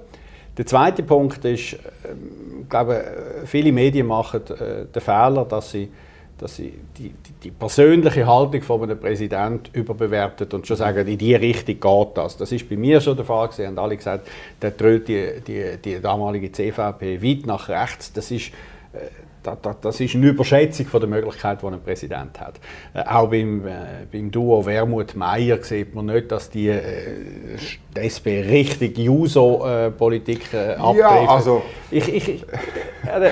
Der 0.57 0.65
zweite 0.65 1.03
Punkt 1.03 1.43
ist, 1.45 1.73
ähm, 1.73 2.61
ich 2.63 2.69
glaube, 2.69 3.03
viele 3.45 3.71
Medien 3.71 4.07
machen 4.07 4.41
äh, 4.49 4.85
den 4.85 5.01
Fehler, 5.01 5.45
dass 5.45 5.71
sie, 5.71 5.89
dass 6.37 6.55
sie 6.55 6.73
die, 6.97 7.09
die, 7.09 7.33
die 7.43 7.51
persönliche 7.51 8.25
Haltung 8.25 8.61
von 8.61 8.83
einem 8.83 8.99
Präsidenten 8.99 9.69
überbewerten 9.73 10.47
und 10.51 10.67
schon 10.67 10.77
sagen, 10.77 11.07
in 11.07 11.17
diese 11.17 11.39
Richtung 11.39 11.79
geht 11.79 12.17
das. 12.17 12.37
Das 12.37 12.51
ist 12.51 12.69
bei 12.69 12.75
mir 12.75 12.99
schon 12.99 13.15
der 13.15 13.25
Fall 13.25 13.47
gewesen. 13.47 13.69
Und 13.69 13.79
alle 13.79 13.95
gesagt, 13.95 14.27
der 14.61 14.75
trölt 14.75 15.07
die, 15.07 15.41
die, 15.45 15.77
die 15.83 16.01
damalige 16.01 16.51
CVP 16.51 17.21
weit 17.21 17.45
nach 17.45 17.69
rechts. 17.69 18.11
Das 18.11 18.29
ist 18.31 18.47
äh, 18.93 19.07
das 19.43 19.99
ist 19.99 20.15
eine 20.15 20.27
Überschätzung 20.27 20.85
von 20.85 20.99
der 21.01 21.09
Möglichkeit, 21.09 21.61
die 21.61 21.65
ein 21.65 21.81
Präsident 21.81 22.39
hat. 22.39 22.59
Äh, 22.93 23.03
auch 23.03 23.29
beim, 23.29 23.65
äh, 23.65 23.71
beim 24.11 24.31
Duo 24.31 24.65
Wermuth-Meyer 24.65 25.63
sieht 25.63 25.95
man 25.95 26.07
nicht, 26.07 26.31
dass 26.31 26.49
die, 26.49 26.69
äh, 26.69 26.81
die 27.95 27.99
SP 27.99 28.41
richtig 28.41 28.97
Juso-Politik 28.97 30.53
äh, 30.53 30.73
abtrifft. 30.75 30.99
Ja, 30.99 31.27
also... 31.27 31.61
Ich, 31.93 32.07
ich, 32.13 32.45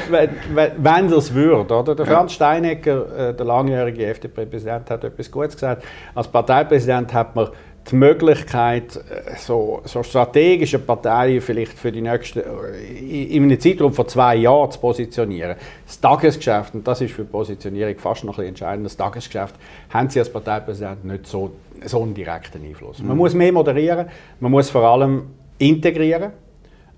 wenn, 0.10 0.72
wenn 0.78 1.10
das 1.10 1.34
würde, 1.34 1.74
oder? 1.74 1.96
Der 1.96 2.06
Franz 2.06 2.34
Steinecker, 2.34 3.30
äh, 3.30 3.34
der 3.34 3.46
langjährige 3.46 4.06
FDP-Präsident, 4.08 4.90
hat 4.90 5.04
etwas 5.04 5.32
Gutes 5.32 5.54
gesagt. 5.54 5.84
Als 6.14 6.28
Parteipräsident 6.28 7.14
hat 7.14 7.36
man 7.36 7.50
die 7.92 7.96
Möglichkeit, 7.96 8.96
äh, 8.96 9.36
so, 9.38 9.82
so 9.86 10.04
strategische 10.04 10.80
Parteien 10.80 11.42
vielleicht 11.42 11.74
für 11.74 11.92
die 11.92 12.02
nächsten, 12.02 12.40
äh, 12.40 13.36
in 13.36 13.44
einem 13.44 13.60
Zeitraum 13.60 13.94
von 13.94 14.08
zwei 14.08 14.36
Jahren 14.36 14.72
zu 14.72 14.80
positionieren. 14.80 15.56
Das 15.86 16.00
Tagesgeschäft, 16.00 16.76
und 16.76 16.88
das 16.88 17.02
ist 17.02 17.14
für 17.14 17.24
die 17.24 17.32
Positionierung 17.32 17.98
fast 17.98 18.24
noch 18.24 18.38
ein 18.40 18.48
entscheidend, 18.48 18.86
das 18.86 18.98
Tagesgeschäft 18.98 19.56
haben 19.90 20.10
Sie 20.10 20.20
als 20.20 20.32
Parteipräsident 20.32 21.06
nicht 21.06 21.28
so, 21.28 21.52
so 21.86 22.02
einen 22.02 22.14
direkten 22.14 22.64
Einfluss. 22.64 23.00
Man 23.00 23.12
mhm. 23.12 23.18
muss 23.18 23.34
mehr 23.34 23.52
moderieren, 23.52 24.08
man 24.40 24.52
muss 24.52 24.70
vor 24.70 24.84
allem 24.84 25.24
integrieren 25.58 26.32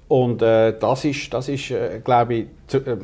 und 0.07 0.41
äh, 0.41 0.77
das 0.77 1.05
ist, 1.05 1.33
das 1.33 1.49
ist 1.49 1.71
äh, 1.71 2.01
glaube 2.03 2.33
ich, 2.33 2.45
zu, 2.67 2.77
äh, 2.79 2.97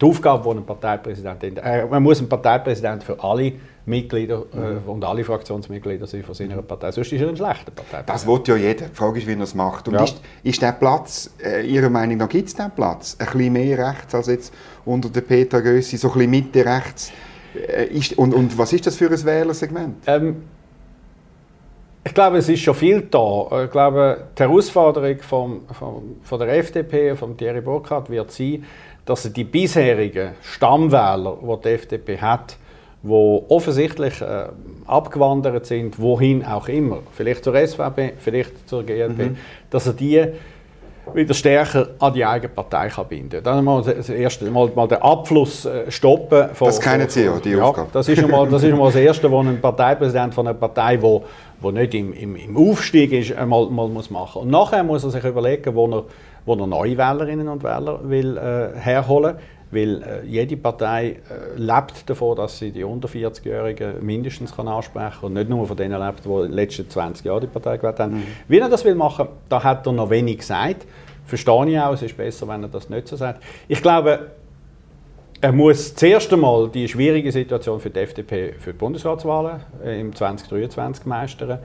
die 0.00 0.04
Aufgabe, 0.04 0.50
die 0.50 0.58
ein 0.58 0.66
Parteipräsident 0.66 1.42
hat. 1.42 1.64
Äh, 1.64 1.86
man 1.86 2.02
muss 2.02 2.20
ein 2.20 2.28
Parteipräsident 2.28 3.02
für 3.04 3.22
alle 3.22 3.52
Mitglieder 3.86 4.44
äh, 4.52 4.90
und 4.90 5.04
alle 5.04 5.24
Fraktionsmitglieder 5.24 6.06
sind 6.06 6.26
von 6.26 6.34
seiner 6.34 6.60
Partei. 6.60 6.90
Sonst 6.90 7.12
ist 7.12 7.20
er 7.20 7.28
ein 7.28 7.36
schlechter 7.36 7.70
Partei. 7.70 8.02
Das 8.04 8.26
will 8.26 8.40
ja 8.46 8.56
jeder. 8.56 8.88
Die 8.88 8.94
Frage 8.94 9.20
ist, 9.20 9.28
wie 9.28 9.32
er 9.32 9.40
es 9.40 9.54
macht. 9.54 9.86
Und 9.86 9.94
ja. 9.94 10.02
ist, 10.04 10.20
ist 10.42 10.60
der 10.60 10.72
Platz, 10.72 11.30
äh, 11.42 11.64
Ihrer 11.64 11.88
Meinung 11.88 12.18
nach, 12.18 12.28
gibt 12.28 12.48
es 12.48 12.54
den 12.54 12.70
Platz? 12.72 13.16
Ein 13.18 13.26
bisschen 13.26 13.52
mehr 13.52 13.78
rechts 13.78 14.14
als 14.14 14.26
jetzt 14.26 14.52
unter 14.84 15.08
der 15.08 15.20
Peter 15.20 15.62
Gössi, 15.62 15.96
so 15.96 16.08
ein 16.08 16.14
bisschen 16.14 16.30
Mitte 16.30 16.66
rechts. 16.66 17.12
Äh, 17.54 17.86
ist, 17.86 18.18
und, 18.18 18.34
und 18.34 18.58
was 18.58 18.72
ist 18.72 18.86
das 18.86 18.96
für 18.96 19.08
ein 19.08 19.24
Wählersegment? 19.24 20.02
Ähm, 20.08 20.42
ich 22.04 22.14
glaube, 22.14 22.38
es 22.38 22.48
ist 22.48 22.60
schon 22.60 22.74
viel 22.74 23.02
da. 23.02 23.64
Ich 23.64 23.70
glaube, 23.70 24.28
die 24.36 24.42
Herausforderung 24.42 25.18
vom, 25.20 25.62
vom, 25.72 26.16
von 26.22 26.38
der 26.38 26.56
FDP, 26.58 27.14
von 27.14 27.36
Thierry 27.36 27.60
Burkhardt, 27.60 28.10
wird 28.10 28.30
sein, 28.32 28.64
dass 29.04 29.24
er 29.24 29.30
die 29.30 29.44
bisherigen 29.44 30.30
Stammwähler, 30.42 31.38
die 31.40 31.62
die 31.62 31.68
FDP 31.68 32.18
hat, 32.18 32.56
die 33.06 33.42
offensichtlich 33.48 34.20
äh, 34.20 34.46
abgewandert 34.86 35.66
sind, 35.66 36.00
wohin 36.00 36.44
auch 36.44 36.68
immer, 36.68 36.98
vielleicht 37.12 37.44
zur 37.44 37.54
SVP, 37.54 38.14
vielleicht 38.18 38.68
zur 38.68 38.84
GLP, 38.84 39.18
mhm. 39.18 39.36
dass 39.70 39.86
er 39.86 39.92
die 39.92 40.26
wieder 41.14 41.34
stärker 41.34 41.88
an 42.00 42.12
die 42.12 42.24
eigene 42.24 42.48
Partei 42.48 42.88
kann 42.88 43.06
binden 43.06 43.42
kann. 43.42 43.44
Dann 43.44 43.64
mal, 43.64 43.82
das 43.82 44.08
erste, 44.08 44.50
mal, 44.50 44.70
mal 44.74 44.88
den 44.88 44.98
Abfluss 44.98 45.64
äh, 45.64 45.90
stoppen. 45.90 46.48
Von, 46.52 46.66
das 46.66 46.80
kennen 46.80 47.08
Sie 47.08 47.24
ja, 47.24 47.38
die 47.38 47.50
ja, 47.50 47.62
Aufgabe. 47.62 47.88
Das 47.92 48.08
ist, 48.08 48.26
mal, 48.26 48.48
das 48.48 48.62
ist 48.62 48.76
mal 48.76 48.86
das 48.86 48.96
Erste, 48.96 49.30
was 49.30 49.46
ein 49.46 49.60
Parteipräsident 49.60 50.34
von 50.34 50.48
einer 50.48 50.58
Partei, 50.58 51.00
wo, 51.00 51.24
wo 51.60 51.70
nicht 51.70 51.94
im, 51.94 52.12
im, 52.12 52.34
im 52.34 52.56
Aufstieg 52.56 53.12
ist, 53.12 53.34
mal, 53.46 53.66
mal 53.70 53.88
muss 53.88 54.10
machen 54.10 54.42
Und 54.42 54.50
nachher 54.50 54.82
muss 54.82 55.04
er 55.04 55.10
sich 55.10 55.24
überlegen, 55.24 55.74
wo 55.74 55.86
er, 55.86 56.04
wo 56.44 56.54
er 56.54 56.66
neue 56.66 56.96
Wählerinnen 56.96 57.48
und 57.48 57.62
Wähler 57.62 58.00
will, 58.02 58.36
äh, 58.36 58.78
herholen 58.78 59.34
will 59.36 59.55
weil 59.70 60.02
äh, 60.02 60.26
jede 60.26 60.56
Partei 60.56 61.16
äh, 61.28 61.56
lebt 61.56 62.08
davon, 62.08 62.36
dass 62.36 62.58
sie 62.58 62.70
die 62.70 62.84
unter 62.84 63.08
40-Jährigen 63.08 64.04
mindestens 64.04 64.54
kann 64.54 64.68
ansprechen 64.68 65.20
kann 65.20 65.26
und 65.26 65.32
nicht 65.34 65.48
nur 65.48 65.66
von 65.66 65.76
denen 65.76 66.00
lebt, 66.00 66.24
die 66.24 66.28
in 66.28 66.42
den 66.42 66.52
letzten 66.52 66.88
20 66.88 67.26
Jahren 67.26 67.40
die 67.40 67.46
Partei 67.48 67.76
gewählt 67.76 67.98
haben. 67.98 68.14
Mhm. 68.14 68.22
Wie 68.48 68.58
er 68.58 68.68
das 68.68 68.84
will 68.84 68.94
machen, 68.94 69.28
da 69.48 69.62
hat 69.62 69.86
er 69.86 69.92
noch 69.92 70.10
wenig 70.10 70.38
gesagt. 70.38 70.86
Verstehe 71.26 71.68
ich 71.68 71.78
auch, 71.78 71.92
es 71.92 72.02
ist 72.02 72.16
besser, 72.16 72.46
wenn 72.46 72.62
er 72.62 72.68
das 72.68 72.88
nicht 72.88 73.08
so 73.08 73.16
sagt. 73.16 73.42
Ich 73.66 73.82
glaube, 73.82 74.30
er 75.40 75.52
muss 75.52 75.94
zuerst 75.94 76.32
einmal 76.32 76.68
die 76.68 76.88
schwierige 76.88 77.30
Situation 77.30 77.80
für 77.80 77.90
die 77.90 78.00
FDP 78.00 78.54
für 78.58 78.72
die 78.72 78.78
Bundesratswahlen 78.78 79.60
äh, 79.84 80.00
im 80.00 80.14
2023 80.14 81.04
meistern. 81.06 81.58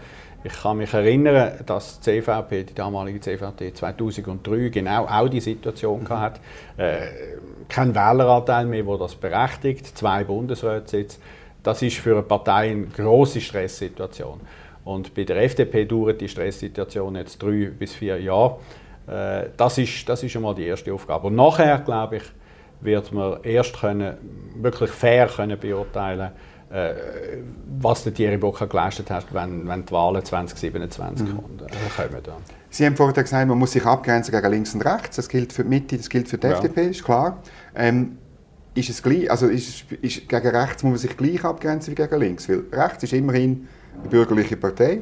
Ich 0.44 0.54
kann 0.54 0.78
mich 0.78 0.92
erinnern, 0.92 1.54
dass 1.68 2.00
die 2.00 2.22
CVP, 2.22 2.64
die 2.64 2.74
damalige 2.74 3.20
CVP 3.20 3.74
2003 3.74 4.70
genau 4.70 5.06
auch 5.06 5.30
die 5.30 5.40
Situation 5.40 6.02
mhm. 6.02 6.10
hatte. 6.10 6.42
Äh, 6.78 7.00
kein 7.70 7.94
Wähleranteil 7.94 8.66
mehr, 8.66 8.86
wo 8.86 8.98
das 8.98 9.14
berechtigt, 9.14 9.96
zwei 9.96 10.24
Bundesratssitze. 10.24 11.20
Das 11.62 11.84
ist 11.84 11.98
für 11.98 12.14
eine 12.14 12.24
Partei 12.24 12.72
eine 12.72 12.88
große 12.88 13.40
Stresssituation. 13.40 14.42
Und 14.84 15.14
bei 15.14 15.26
der 15.26 15.44
FDP 15.44 15.86
dauert 15.86 16.20
die 16.20 16.28
Stresssituation 16.28 17.16
jetzt 17.18 17.42
drei 17.42 17.70
bis 17.70 17.94
vier 17.94 18.20
Jahre. 18.20 18.58
Äh, 19.06 19.50
das 19.56 19.78
ist, 19.78 20.10
das 20.10 20.24
ist 20.24 20.32
schon 20.32 20.42
mal 20.42 20.56
die 20.56 20.66
erste 20.66 20.92
Aufgabe. 20.92 21.28
Und 21.28 21.36
nachher, 21.36 21.78
glaube 21.80 22.18
ich, 22.18 22.24
wird 22.82 23.12
man 23.12 23.44
erst 23.44 23.80
können, 23.80 24.18
wirklich 24.56 24.90
fair 24.90 25.28
können 25.28 25.60
beurteilen 25.60 26.32
äh, 26.32 26.51
was 27.82 28.04
der 28.04 28.14
Thierry 28.14 28.38
Bocker 28.38 28.68
geleistet 28.68 29.10
hat, 29.10 29.26
wenn, 29.34 29.68
wenn 29.68 29.86
die 29.86 29.92
Wahlen 29.92 30.24
2027 30.24 31.28
mhm. 31.28 31.36
kommen. 31.36 31.60
Äh, 31.60 32.02
kommen 32.02 32.24
dann. 32.24 32.36
Sie 32.70 32.86
haben 32.86 32.96
vorhin 32.96 33.14
gesagt, 33.14 33.48
man 33.48 33.58
muss 33.58 33.74
sich 33.74 33.86
abgrenzen 33.86 34.34
gegen 34.34 34.52
links 34.52 34.74
und 34.74 34.86
rechts. 34.86 35.18
Das 35.18 35.28
gilt 35.28 35.52
für 35.52 35.64
die 35.64 35.70
Mitte, 35.70 35.98
das 35.98 36.10
gilt 36.10 36.30
für 36.30 36.38
die 36.38 36.48
ja. 36.48 36.54
FDP, 36.54 36.88
ist 36.88 37.04
klar. 37.04 37.40
Ähm, 37.76 38.18
ist 38.74 38.90
es 38.90 39.04
gleich, 39.04 39.30
also 39.30 39.48
ist, 39.48 39.92
ist, 40.02 40.30
gegen 40.30 40.48
rechts 40.48 40.84
muss 40.84 40.92
man 40.92 40.98
sich 40.98 41.18
gleich 41.18 41.44
abgrenzen 41.44 41.92
wie 41.92 41.96
gegen 41.96 42.20
links? 42.20 42.48
Weil 42.48 42.64
rechts 42.72 43.04
ist 43.04 43.12
immerhin 43.12 43.68
eine 44.00 44.10
bürgerliche 44.10 44.56
Partei 44.56 45.02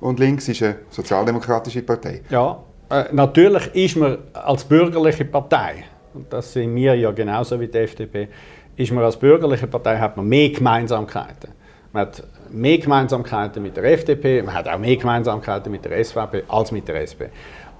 und 0.00 0.18
links 0.20 0.48
ist 0.48 0.62
eine 0.62 0.76
sozialdemokratische 0.90 1.80
Partei. 1.82 2.20
Ja, 2.28 2.62
äh, 2.90 3.04
natürlich 3.12 3.74
ist 3.74 3.96
man 3.96 4.18
als 4.34 4.64
bürgerliche 4.64 5.24
Partei, 5.24 5.84
und 6.12 6.30
das 6.30 6.52
sind 6.52 6.74
wir 6.74 6.94
ja 6.94 7.10
genauso 7.10 7.58
wie 7.58 7.68
die 7.68 7.78
FDP, 7.78 8.28
ist 8.76 8.92
man 8.92 9.04
als 9.04 9.16
bürgerliche 9.16 9.66
Partei 9.66 9.98
hat 9.98 10.16
man 10.16 10.26
mehr 10.26 10.50
Gemeinsamkeiten. 10.50 11.52
Man 11.92 12.06
hat 12.06 12.24
mehr 12.50 12.78
Gemeinsamkeiten 12.78 13.62
mit 13.62 13.76
der 13.76 13.84
FDP, 13.84 14.42
man 14.42 14.54
hat 14.54 14.68
auch 14.68 14.78
mehr 14.78 14.96
Gemeinsamkeiten 14.96 15.70
mit 15.70 15.84
der 15.84 16.04
SVP 16.04 16.44
als 16.48 16.72
mit 16.72 16.88
der 16.88 17.02
SP. 17.02 17.30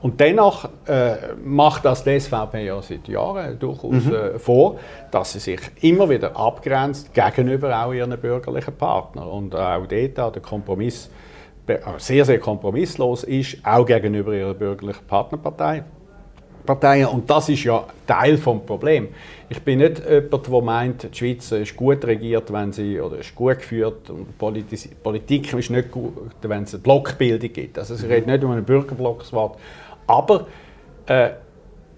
Und 0.05 0.21
dennoch 0.21 0.69
äh, 0.87 1.35
macht 1.43 1.87
das 1.87 2.05
die 2.05 2.21
SVP 2.21 2.67
ja 2.67 2.83
seit 2.83 3.09
Jahren 3.09 3.59
durchaus 3.59 4.05
mhm. 4.05 4.15
äh, 4.15 4.39
vor, 4.39 4.79
dass 5.11 5.33
sie 5.33 5.39
sich 5.39 5.61
immer 5.81 6.11
wieder 6.11 6.37
abgrenzt 6.37 7.15
gegenüber 7.15 7.83
auch 7.83 7.93
ihren 7.95 8.17
bürgerlichen 8.21 8.75
Partnern. 8.77 9.27
Und 9.27 9.57
auch 9.57 9.87
dort 9.87 10.35
der 10.37 10.43
Kompromiss 10.43 11.11
äh, 11.67 11.79
sehr, 11.97 12.27
sehr 12.27 12.39
kompromisslos 12.39 13.25
ist, 13.25 13.57
auch 13.65 13.87
gegenüber 13.87 14.35
ihrer 14.35 14.53
bürgerlichen 14.53 15.07
Partnerpartei. 15.07 15.85
Parteien. 16.65 17.09
Und 17.09 17.29
das 17.29 17.49
ist 17.49 17.65
ja 17.65 17.85
Teil 18.07 18.37
des 18.37 18.43
Problems. 18.43 19.09
Ich 19.49 19.61
bin 19.63 19.79
nicht 19.79 20.03
jemand, 20.09 20.47
der 20.47 20.63
meint, 20.63 21.03
die 21.03 21.17
Schweiz 21.17 21.53
ist 21.53 21.77
gut 21.77 22.05
regiert, 22.05 22.53
wenn 22.53 22.73
sie, 22.73 23.01
oder 23.01 23.19
ist 23.19 23.35
gut 23.35 23.59
geführt 23.59 24.11
und 24.11 24.37
Politis 24.39 24.89
Politik 25.03 25.53
ist 25.53 25.71
nicht 25.71 25.91
gut, 25.91 26.15
wenn 26.43 26.63
es 26.65 26.75
eine 26.75 26.83
Blockbildung 26.83 27.53
gibt. 27.53 27.79
Also 27.79 27.95
ich 27.95 28.05
rede 28.05 28.31
nicht 28.31 28.43
um 28.43 28.51
einen 28.51 28.65
Bürgerblockswort. 28.65 29.59
Aber 30.07 30.47
äh, 31.07 31.31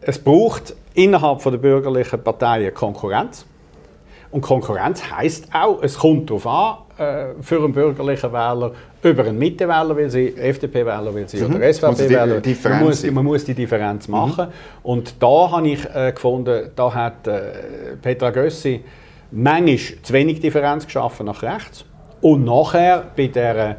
es 0.01 0.19
braucht 0.19 0.75
innerhalb 0.95 1.43
der 1.43 1.51
bürgerlichen 1.51 2.23
Parteien 2.23 2.75
Konkurrenz. 2.75 3.47
Und 4.31 4.41
Konkurrenz 4.41 5.03
heißt 5.11 5.49
auch, 5.53 5.83
es 5.83 5.99
kommt 5.99 6.29
darauf 6.31 6.47
an, 6.47 6.77
für 6.97 7.57
einen 7.59 7.73
bürgerlichen 7.73 8.33
Wähler 8.33 8.73
über 9.03 9.25
einen 9.25 9.39
Mittenwähler 9.39 9.97
will 9.97 10.11
sie, 10.11 10.35
FDP-Wähler 10.37 11.15
will 11.15 11.29
sie 11.29 11.39
mhm. 11.39 11.57
oder 11.57 11.73
SVP-Wähler. 11.73 12.43
Man, 12.65 12.85
muss, 12.85 13.11
man 13.11 13.25
muss 13.25 13.45
die 13.45 13.55
Differenz 13.55 14.09
mhm. 14.09 14.13
machen. 14.13 14.47
Mhm. 14.47 14.51
Und 14.83 15.23
da 15.23 15.51
habe 15.51 15.69
ich 15.69 15.85
äh, 15.95 16.13
gefunden, 16.13 16.71
da 16.75 16.95
hat 16.95 17.27
äh, 17.27 17.41
Petra 18.01 18.31
Gössi 18.31 18.83
manchmal 19.31 19.79
zu 20.03 20.13
wenig 20.13 20.41
Differenz 20.41 20.87
geschaffen 20.87 21.27
nach 21.27 21.43
rechts. 21.43 21.85
Und 22.21 22.45
nachher 22.45 23.05
bei 23.15 23.27
der 23.27 23.57
äh, 23.69 23.77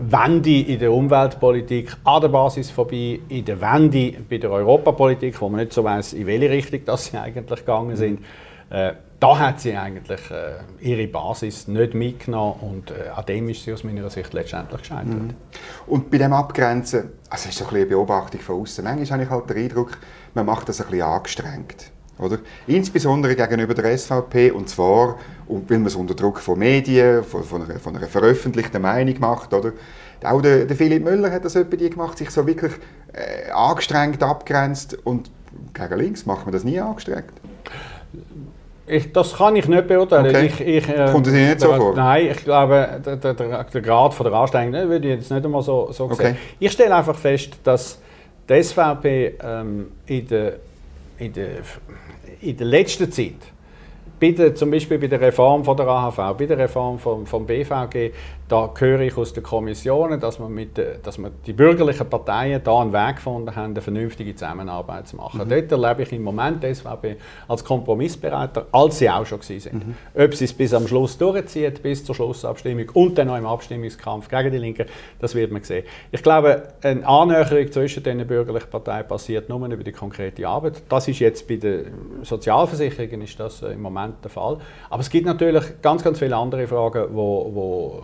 Wende 0.00 0.60
in 0.60 0.78
der 0.78 0.92
Umweltpolitik 0.92 1.92
an 2.04 2.20
der 2.20 2.28
Basis 2.28 2.70
vorbei, 2.70 3.20
in 3.28 3.44
der 3.44 3.60
Wende 3.60 4.14
bei 4.28 4.38
der 4.38 4.50
Europapolitik, 4.50 5.40
wo 5.40 5.48
man 5.48 5.60
nicht 5.60 5.72
so 5.72 5.84
weiß, 5.84 6.14
in 6.14 6.26
welche 6.26 6.50
Richtung 6.50 6.80
das 6.84 7.06
sie 7.06 7.16
eigentlich 7.16 7.60
gegangen 7.60 7.96
sind. 7.96 8.20
Äh, 8.70 8.92
da 9.20 9.38
hat 9.38 9.60
sie 9.60 9.74
eigentlich 9.76 10.30
äh, 10.30 10.58
ihre 10.80 11.08
Basis 11.08 11.66
nicht 11.66 11.94
mitgenommen 11.94 12.60
und 12.60 12.90
äh, 12.90 13.08
an 13.08 13.26
dem 13.26 13.48
ist 13.48 13.64
sie 13.64 13.72
aus 13.72 13.82
meiner 13.82 14.08
Sicht 14.10 14.32
letztendlich 14.32 14.82
gescheitert. 14.82 15.14
Mhm. 15.14 15.34
Und 15.86 16.10
bei 16.10 16.18
dem 16.18 16.32
Abgrenzen, 16.32 17.10
also 17.28 17.48
ist 17.48 17.58
so 17.58 17.66
ein 17.66 17.74
eine 17.74 17.86
Beobachtung 17.86 18.40
von 18.40 18.60
außen. 18.60 18.84
Manchmal 18.84 19.10
habe 19.10 19.22
ich 19.24 19.30
halt 19.30 19.50
den 19.50 19.56
Eindruck, 19.56 19.98
man 20.34 20.46
macht 20.46 20.68
das 20.68 20.80
ein 20.80 20.88
bisschen 20.88 21.06
angestrengt. 21.06 21.90
Oder? 22.18 22.38
Insbesondere 22.66 23.34
gegenüber 23.34 23.74
der 23.74 23.96
SVP 23.96 24.50
und 24.50 24.68
zwar, 24.68 25.18
weil 25.46 25.78
man 25.78 25.86
es 25.86 25.94
unter 25.94 26.14
Druck 26.14 26.40
von 26.40 26.58
Medien, 26.58 27.24
von, 27.24 27.44
von, 27.44 27.62
einer, 27.62 27.78
von 27.78 27.96
einer, 27.96 28.06
veröffentlichten 28.06 28.82
Meinung 28.82 29.18
macht. 29.20 29.52
Oder? 29.52 29.72
Auch 30.24 30.42
der, 30.42 30.64
der 30.66 30.76
Philipp 30.76 31.04
Müller 31.04 31.30
hat 31.30 31.44
das 31.44 31.54
etwa 31.54 31.76
gemacht, 31.76 32.18
sich 32.18 32.30
so 32.30 32.46
wirklich 32.46 32.72
äh, 33.12 33.50
angestrengt 33.50 34.22
abgrenzt 34.22 34.98
und 35.04 35.30
gegen 35.74 35.98
links 35.98 36.26
macht 36.26 36.44
man 36.44 36.52
das 36.52 36.64
nie 36.64 36.80
angestrengt. 36.80 37.32
Ich, 38.88 39.12
das 39.12 39.36
kann 39.36 39.56
ich 39.56 39.68
nicht 39.68 39.86
beurteilen. 39.86 40.26
Okay. 40.26 40.46
Ich, 40.46 40.60
ich, 40.60 40.88
äh, 40.88 41.10
Kommt 41.12 41.26
es 41.26 41.32
Ihnen 41.32 41.48
nicht 41.48 41.60
so 41.60 41.72
vor? 41.74 41.94
Nein, 41.94 42.28
ich 42.30 42.44
glaube, 42.44 43.00
der, 43.04 43.16
der, 43.16 43.64
der 43.64 43.82
Grad 43.82 44.14
von 44.14 44.24
der 44.24 44.34
Anstrengung 44.34 44.72
ne, 44.72 44.88
würde 44.88 45.08
ich 45.08 45.14
jetzt 45.16 45.30
nicht 45.30 45.44
einmal 45.44 45.62
so, 45.62 45.88
so 45.92 46.04
okay. 46.04 46.14
sehen. 46.14 46.36
Ich 46.58 46.72
stelle 46.72 46.94
einfach 46.94 47.16
fest, 47.16 47.58
dass 47.64 48.00
die 48.48 48.62
SVP 48.62 49.34
ähm, 49.42 49.88
in, 50.06 50.26
der, 50.26 50.52
in, 51.18 51.32
der, 51.32 51.48
in 52.40 52.56
der 52.56 52.66
letzten 52.66 53.10
Zeit 53.12 53.34
bei 54.18 54.32
der, 54.32 54.54
zum 54.54 54.70
Beispiel 54.70 54.98
bei 54.98 55.06
der 55.06 55.20
Reform 55.20 55.64
von 55.64 55.76
der 55.76 55.86
AHV, 55.86 56.36
bei 56.36 56.46
der 56.46 56.58
Reform 56.58 56.98
vom, 56.98 57.26
vom 57.26 57.46
BVG, 57.46 58.12
da 58.48 58.72
höre 58.76 59.00
ich 59.00 59.16
aus 59.16 59.32
den 59.32 59.42
Kommissionen, 59.42 60.18
dass 60.18 60.38
man, 60.38 60.52
mit, 60.52 60.80
dass 61.02 61.18
man 61.18 61.32
die 61.46 61.52
bürgerlichen 61.52 62.08
Parteien 62.08 62.62
da 62.64 62.80
einen 62.80 62.92
Weg 62.92 63.16
gefunden 63.16 63.54
haben, 63.54 63.72
eine 63.72 63.82
vernünftige 63.82 64.34
Zusammenarbeit 64.34 65.06
zu 65.06 65.16
machen. 65.16 65.42
Mhm. 65.44 65.48
Dort 65.50 65.72
erlebe 65.72 66.02
ich 66.02 66.12
im 66.12 66.22
Moment 66.22 66.62
die 66.62 66.74
SVP 66.74 67.16
als 67.46 67.62
Kompromissbereiter, 67.62 68.66
als 68.72 68.98
sie 68.98 69.10
auch 69.10 69.26
schon 69.26 69.40
waren. 69.40 69.96
Mhm. 70.14 70.22
Ob 70.22 70.34
sie 70.34 70.46
es 70.46 70.52
bis 70.54 70.72
am 70.72 70.88
Schluss 70.88 71.18
durchzieht, 71.18 71.82
bis 71.82 72.04
zur 72.04 72.14
Schlussabstimmung 72.14 72.88
und 72.94 73.18
dann 73.18 73.28
noch 73.28 73.36
im 73.36 73.46
Abstimmungskampf 73.46 74.28
gegen 74.28 74.50
die 74.50 74.58
Linken, 74.58 74.86
das 75.18 75.34
wird 75.34 75.52
man 75.52 75.62
sehen. 75.62 75.84
Ich 76.10 76.22
glaube, 76.22 76.62
eine 76.82 77.06
Annäherung 77.06 77.70
zwischen 77.70 78.02
den 78.02 78.26
bürgerlichen 78.26 78.70
Parteien 78.70 79.06
passiert 79.06 79.48
nur 79.48 79.64
über 79.66 79.84
die 79.84 79.92
konkrete 79.92 80.48
Arbeit. 80.48 80.82
Das 80.88 81.06
ist 81.06 81.18
jetzt 81.18 81.46
bei 81.46 81.56
den 81.56 81.86
Sozialversicherungen 82.22 83.22
ist 83.22 83.38
das 83.38 83.62
äh, 83.62 83.72
im 83.72 83.82
Moment 83.82 84.16
der 84.22 84.30
Fall. 84.30 84.58
Aber 84.88 85.00
es 85.00 85.10
gibt 85.10 85.26
natürlich 85.26 85.64
ganz, 85.82 86.02
ganz 86.02 86.18
viele 86.18 86.36
andere 86.36 86.66
Fragen, 86.66 87.08
wo, 87.10 87.50
wo 87.52 88.02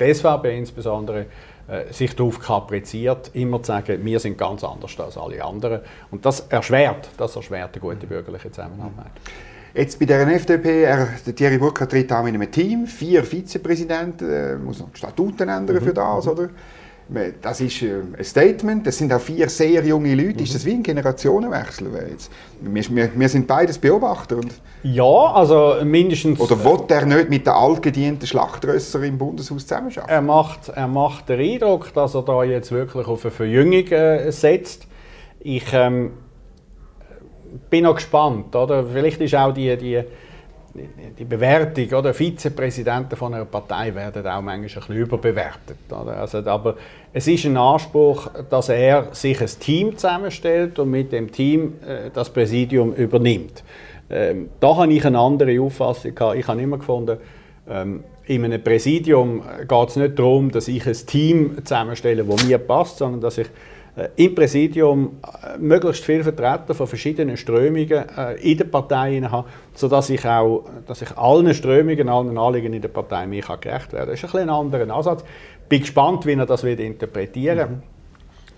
die 0.00 0.14
SVP 0.14 0.56
insbesondere 0.56 1.26
äh, 1.68 1.92
sich 1.92 2.14
darauf 2.14 2.40
kapriziert, 2.40 3.30
immer 3.34 3.62
zu 3.62 3.68
sagen, 3.68 4.04
wir 4.04 4.20
sind 4.20 4.38
ganz 4.38 4.62
anders 4.62 4.98
als 5.00 5.18
alle 5.18 5.44
anderen. 5.44 5.80
Und 6.10 6.24
das 6.24 6.40
erschwert, 6.48 7.08
das 7.16 7.34
erschwert 7.36 7.74
eine 7.74 7.80
gute 7.80 8.06
bürgerliche 8.06 8.50
Zusammenarbeit. 8.50 9.12
Jetzt 9.74 9.98
bei 9.98 10.06
der 10.06 10.26
FDP, 10.28 10.84
er, 10.84 11.08
Thierry 11.34 11.58
Burkhardt 11.58 11.90
tritt 11.90 12.10
auch 12.12 12.22
mit 12.22 12.34
einem 12.34 12.50
Team, 12.50 12.86
vier 12.86 13.22
Vizepräsidenten, 13.24 14.30
äh, 14.30 14.56
muss 14.56 14.80
noch 14.80 14.88
Statuten 14.94 15.48
ändern 15.48 15.76
mhm. 15.76 15.82
für 15.82 15.92
das, 15.92 16.26
oder? 16.26 16.48
Das 17.40 17.60
ist 17.60 17.82
äh, 17.82 18.00
ein 18.18 18.24
Statement, 18.24 18.84
das 18.84 18.98
sind 18.98 19.12
auch 19.12 19.20
vier 19.20 19.48
sehr 19.48 19.84
junge 19.84 20.14
Leute. 20.14 20.38
Mhm. 20.38 20.42
Ist 20.42 20.56
das 20.56 20.64
wie 20.64 20.72
ein 20.72 20.82
Generationenwechsel? 20.82 21.88
Jetzt, 22.10 22.32
wir, 22.60 22.82
wir, 22.96 23.10
wir, 23.14 23.28
sind 23.28 23.46
beides 23.46 23.78
Beobachter. 23.78 24.36
Und 24.36 24.52
ja, 24.82 25.04
also 25.04 25.76
mindestens... 25.84 26.40
Oder 26.40 26.64
will 26.64 26.84
er 26.88 27.06
nicht 27.06 27.30
mit 27.30 27.46
den 27.46 27.52
altgedienten 27.52 28.26
Schlachtrösser 28.26 29.02
im 29.04 29.18
Bundeshaus 29.18 29.62
zusammenarbeiten? 29.62 30.08
Er 30.08 30.20
macht, 30.20 30.68
er 30.68 30.88
macht 30.88 31.28
den 31.28 31.40
Eindruck, 31.40 31.94
dass 31.94 32.16
er 32.16 32.22
da 32.22 32.42
jetzt 32.42 32.72
wirklich 32.72 33.06
auf 33.06 33.24
eine 33.24 33.30
Verjüngung 33.30 33.86
äh, 33.92 34.32
setzt. 34.32 34.88
Ich 35.38 35.72
ähm, 35.72 36.10
bin 37.70 37.84
noch 37.84 37.94
gespannt. 37.94 38.56
Oder? 38.56 38.84
Vielleicht 38.84 39.20
ist 39.20 39.34
auch 39.36 39.52
die... 39.52 39.76
die 39.76 40.02
die 41.18 41.24
Bewertung, 41.24 41.98
oder 41.98 42.12
Vizepräsidenten 42.12 43.16
von 43.16 43.34
einer 43.34 43.44
Partei 43.44 43.94
werden 43.94 44.26
auch 44.26 44.40
manchmal 44.40 44.54
ein 44.54 44.62
bisschen 44.62 44.96
überbewertet. 44.96 45.78
Oder? 45.90 46.18
Also, 46.18 46.38
aber 46.38 46.76
es 47.12 47.26
ist 47.26 47.44
ein 47.44 47.56
Anspruch, 47.56 48.28
dass 48.50 48.68
er 48.68 49.14
sich 49.14 49.40
ein 49.40 49.50
Team 49.60 49.96
zusammenstellt 49.96 50.78
und 50.78 50.90
mit 50.90 51.12
dem 51.12 51.30
Team 51.30 51.74
äh, 51.86 52.10
das 52.12 52.30
Präsidium 52.30 52.94
übernimmt. 52.94 53.64
Ähm, 54.08 54.50
da 54.60 54.76
habe 54.76 54.92
ich 54.92 55.04
eine 55.04 55.18
andere 55.18 55.60
Auffassung 55.60 56.14
gehabt. 56.14 56.38
Ich 56.38 56.46
habe 56.46 56.60
immer 56.60 56.78
gefunden, 56.78 57.18
ähm, 57.68 58.04
in 58.24 58.44
einem 58.44 58.62
Präsidium 58.62 59.42
geht 59.66 59.88
es 59.88 59.96
nicht 59.96 60.18
darum, 60.18 60.50
dass 60.50 60.68
ich 60.68 60.86
ein 60.86 61.06
Team 61.06 61.58
zusammenstelle, 61.64 62.24
das 62.24 62.44
mir 62.44 62.58
passt, 62.58 62.98
sondern 62.98 63.20
dass 63.20 63.38
ich 63.38 63.46
äh, 63.46 63.75
im 64.16 64.34
Präsidium 64.34 65.18
äh, 65.22 65.58
möglichst 65.58 66.04
viele 66.04 66.22
Vertreter 66.22 66.74
von 66.74 66.86
verschiedenen 66.86 67.36
Strömungen 67.36 68.04
äh, 68.16 68.34
in 68.42 68.58
der 68.58 68.66
Partei 68.66 69.20
habe, 69.22 69.48
sodass 69.74 70.10
ich 70.10 70.24
auch 70.26 70.64
dass 70.86 71.00
ich 71.00 71.16
allen 71.16 71.54
Strömungen, 71.54 72.08
allen 72.08 72.36
Anliegen 72.36 72.74
in 72.74 72.82
der 72.82 72.88
Partei 72.88 73.26
mir 73.26 73.40
gerecht 73.40 73.92
werden 73.92 74.06
kann. 74.06 74.08
Das 74.08 74.22
ist 74.22 74.34
ein, 74.34 74.42
ein 74.42 74.50
anderer 74.50 74.94
Ansatz. 74.94 75.24
Ich 75.62 75.68
bin 75.68 75.80
gespannt, 75.80 76.26
wie 76.26 76.34
er 76.34 76.44
das 76.44 76.62
wird 76.62 76.80
interpretieren 76.80 77.70
mhm. 77.70 77.82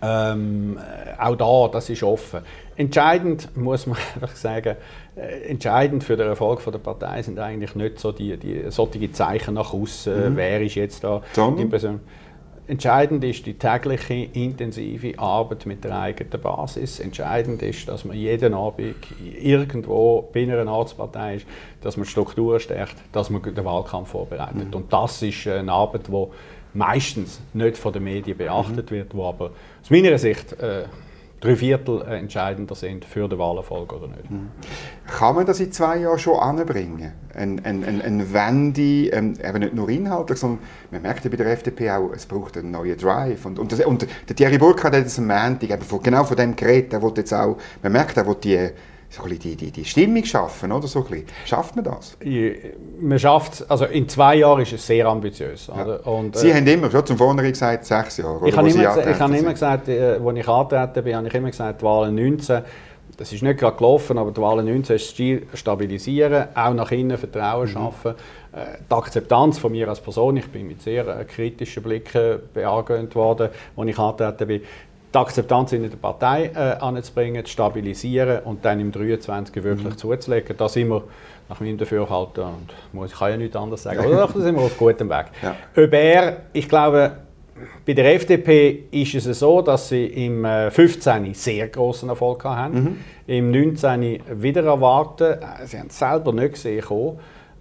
ähm, 0.03 0.79
Auch 1.19 1.37
da, 1.37 1.69
das 1.73 1.89
ist 1.89 2.03
offen. 2.03 2.41
Entscheidend 2.77 3.57
muss 3.57 3.87
man 3.87 3.97
einfach 4.15 4.35
sagen, 4.35 4.77
entscheidend 5.49 6.03
für 6.03 6.17
den 6.17 6.27
Erfolg 6.27 6.65
der 6.65 6.79
Partei 6.79 7.23
sind 7.23 7.39
eigentlich 7.39 7.77
nicht 7.77 8.01
so 8.01 8.11
die, 8.11 8.37
die 8.37 8.65
solche 8.71 9.13
Zeichen 9.13 9.55
nach 9.55 9.73
außen, 9.73 10.33
mhm. 10.33 10.37
wer 10.37 10.61
ist 10.61 10.75
jetzt 10.75 11.05
da 11.05 11.23
Sondern? 11.33 11.65
die 11.65 11.71
Person. 11.71 12.01
Entscheidend 12.69 13.25
ist 13.25 13.47
die 13.47 13.55
tägliche 13.55 14.29
intensive 14.35 15.19
Arbeit 15.19 15.65
mit 15.65 15.83
der 15.85 15.99
eigenen 15.99 16.39
Basis. 16.39 17.01
Entscheidend 17.01 17.63
ist, 17.63 17.89
dass 17.89 18.05
man 18.05 18.15
jeden 18.15 18.53
Abend 18.53 18.95
irgendwo 19.41 20.29
bei 20.35 20.43
einer 20.43 20.71
Arztpartei 20.71 21.37
ist, 21.37 21.47
dass 21.81 21.97
man 21.97 22.05
die 22.05 22.11
Strukturen 22.11 22.61
stärkt, 22.61 22.97
dass 23.13 23.31
man 23.31 23.43
den 23.43 23.65
Wahlkampf 23.65 24.11
vorbereitet. 24.11 24.69
Mhm. 24.69 24.75
Und 24.75 24.93
das 24.93 25.23
ist 25.23 25.47
eine 25.47 25.73
Arbeit, 25.73 26.09
die 26.09 26.27
meistens 26.75 27.41
nicht 27.55 27.79
von 27.79 27.95
den 27.95 28.05
Medien 28.05 28.37
beachtet 28.37 28.91
mhm. 28.91 28.97
wird, 28.97 29.15
wo 29.15 29.25
aber 29.25 29.53
aus 29.81 29.89
meiner 29.89 30.19
Sicht 30.19 30.53
äh, 30.61 30.85
drei 31.41 31.57
Viertel 31.57 32.03
entscheidender 32.03 32.75
sind 32.75 33.05
für 33.05 33.29
den 33.29 33.39
Wahlerfolg 33.39 33.93
oder 33.93 34.09
nicht. 34.09 34.31
Mhm. 34.31 34.51
Kann 35.07 35.35
man 35.37 35.47
das 35.47 35.61
in 35.61 35.73
zwei 35.73 35.99
Jahren 35.99 36.19
schon 36.19 36.39
anbringen? 36.39 37.13
Ein, 37.35 37.65
ein, 37.65 37.85
ein, 37.85 38.03
ein 38.03 38.33
Wende, 38.33 39.09
ähm, 39.11 39.35
eben 39.43 39.59
nicht 39.61 39.75
nur 39.75 39.89
inhaltlich, 39.89 40.39
sondern 40.39 40.61
man 40.91 41.03
merkt 41.03 41.25
ja 41.25 41.31
bei 41.31 41.37
der 41.37 41.47
FDP 41.53 41.91
auch, 41.91 42.11
es 42.13 42.27
braucht 42.27 42.57
einen 42.57 42.71
neuen 42.71 42.99
Drive. 42.99 43.45
Und, 43.45 43.59
und, 43.59 43.73
das, 43.73 43.81
und 43.85 44.07
der 44.29 44.37
Thierry 44.37 44.59
Burkhardt 44.59 44.95
hat 44.95 45.03
jetzt 45.03 45.19
am 45.19 45.29
Montag 45.29 45.71
eben 45.71 45.83
von, 45.83 46.03
genau 46.03 46.25
von 46.25 46.37
dem 46.37 46.57
geredet, 46.57 46.93
er 46.93 47.13
jetzt 47.17 47.33
auch, 47.33 47.57
man 47.83 47.93
merkt, 47.93 48.17
er 48.17 48.27
will 48.27 48.37
die 48.43 48.71
so 49.11 49.23
ein 49.23 49.39
die, 49.39 49.57
die, 49.57 49.71
die 49.71 49.85
Stimmung 49.85 50.25
schaffen, 50.25 50.71
oder 50.71 50.87
so 50.87 51.05
ein 51.11 51.25
Schafft 51.47 51.77
man 51.77 51.85
das? 51.85 52.17
man 53.01 53.19
schafft 53.19 53.65
also 53.69 53.87
in 53.87 54.09
zwei 54.09 54.37
Jahren 54.37 54.63
ist 54.63 54.73
es 54.73 54.87
sehr 54.87 55.07
ambitiös. 55.07 55.69
Ja. 55.69 55.83
Und, 55.83 56.37
Sie 56.37 56.51
äh, 56.51 56.55
haben 56.55 56.67
immer, 56.67 56.91
schon 56.91 57.07
zum 57.07 57.17
Vornherein 57.17 57.53
gesagt, 57.53 57.87
sechs 57.87 58.19
Jahre. 58.19 58.49
Ich 58.49 58.57
habe 58.57 58.69
immer, 58.69 59.11
ich 59.11 59.21
habe 59.21 59.37
immer 59.37 59.53
gesagt, 59.53 59.89
äh, 59.89 60.19
als 60.23 60.39
ich 60.39 60.49
angetreten 60.49 61.05
bin, 61.05 61.17
habe 61.17 61.29
ich 61.29 61.35
immer 61.35 61.51
gesagt, 61.51 61.81
die 61.81 61.85
Wahlen 61.85 62.15
19, 62.15 62.63
das 63.17 63.33
ist 63.33 63.43
nicht 63.43 63.59
gerade 63.59 63.77
gelaufen, 63.77 64.19
aber 64.19 64.31
die 64.31 64.41
Wahlen 64.41 64.67
19 64.67 64.97
ist 64.97 65.09
das 65.09 65.17
Ziel 65.17 65.47
stabilisieren, 65.55 66.49
auch 66.55 66.75
nach 66.75 66.91
innen 66.93 67.17
Vertrauen 67.17 67.69
mhm. 67.69 67.73
schaffen. 67.73 68.15
Äh, 68.53 68.79
die 68.89 68.95
Akzeptanz 68.95 69.59
von 69.59 69.73
mir 69.73 69.89
als 69.89 70.01
Person, 70.01 70.37
ich 70.37 70.49
bin 70.49 70.69
mit 70.69 70.83
sehr 70.83 71.07
äh, 71.07 71.25
kritischen 71.25 71.83
Blicken 71.83 72.41
bearbeitet 72.53 73.15
worden, 73.15 73.49
als 73.77 73.89
ich 73.89 73.99
angetreten 73.99 74.47
bin, 74.47 74.63
die 75.13 75.19
Akzeptanz 75.19 75.73
in 75.73 75.89
der 75.89 75.97
Partei 75.97 76.51
äh, 76.55 76.79
anzubringen, 76.81 77.45
zu 77.45 77.53
stabilisieren 77.53 78.41
und 78.45 78.65
dann 78.65 78.81
im 78.81 78.93
23 78.93 79.63
wirklich 79.63 79.87
mhm. 79.87 79.97
zuzulegen. 79.97 80.57
Da 80.57 80.69
sind 80.69 80.89
wir 80.89 81.05
nach 81.49 81.61
meinem 81.61 81.79
Dafürhalten, 81.79 82.45
und 82.45 82.75
muss, 82.93 83.13
ich 83.13 83.19
kann 83.19 83.31
ja 83.31 83.37
nichts 83.39 83.57
anderes 83.57 83.83
sagen, 83.83 84.01
aber 84.01 84.15
da 84.15 84.41
sind 84.41 84.55
wir 84.55 84.63
auf 84.63 84.77
gutem 84.77 85.09
Weg. 85.09 85.27
Ja. 85.43 85.57
Ob 85.83 85.93
er, 85.95 86.43
ich 86.53 86.69
glaube, 86.69 87.13
bei 87.87 87.95
der 87.95 88.15
FDP 88.15 88.85
ist 88.91 89.15
es 89.15 89.39
so, 89.39 89.63
dass 89.63 89.89
sie 89.89 90.07
im 90.07 90.45
15. 90.45 91.25
Äh, 91.25 91.35
sehr 91.35 91.69
großen 91.69 92.09
Erfolg 92.09 92.45
haben, 92.45 92.75
mhm. 92.75 92.97
im 93.27 93.51
19. 93.51 94.21
wieder 94.37 94.65
erwarten. 94.65 95.39
Äh, 95.41 95.67
sie 95.67 95.79
haben 95.79 95.89
es 95.89 95.99
selber 95.99 96.33
nicht 96.33 96.55
gesehen. 96.55 96.83
Kommen. 96.83 97.19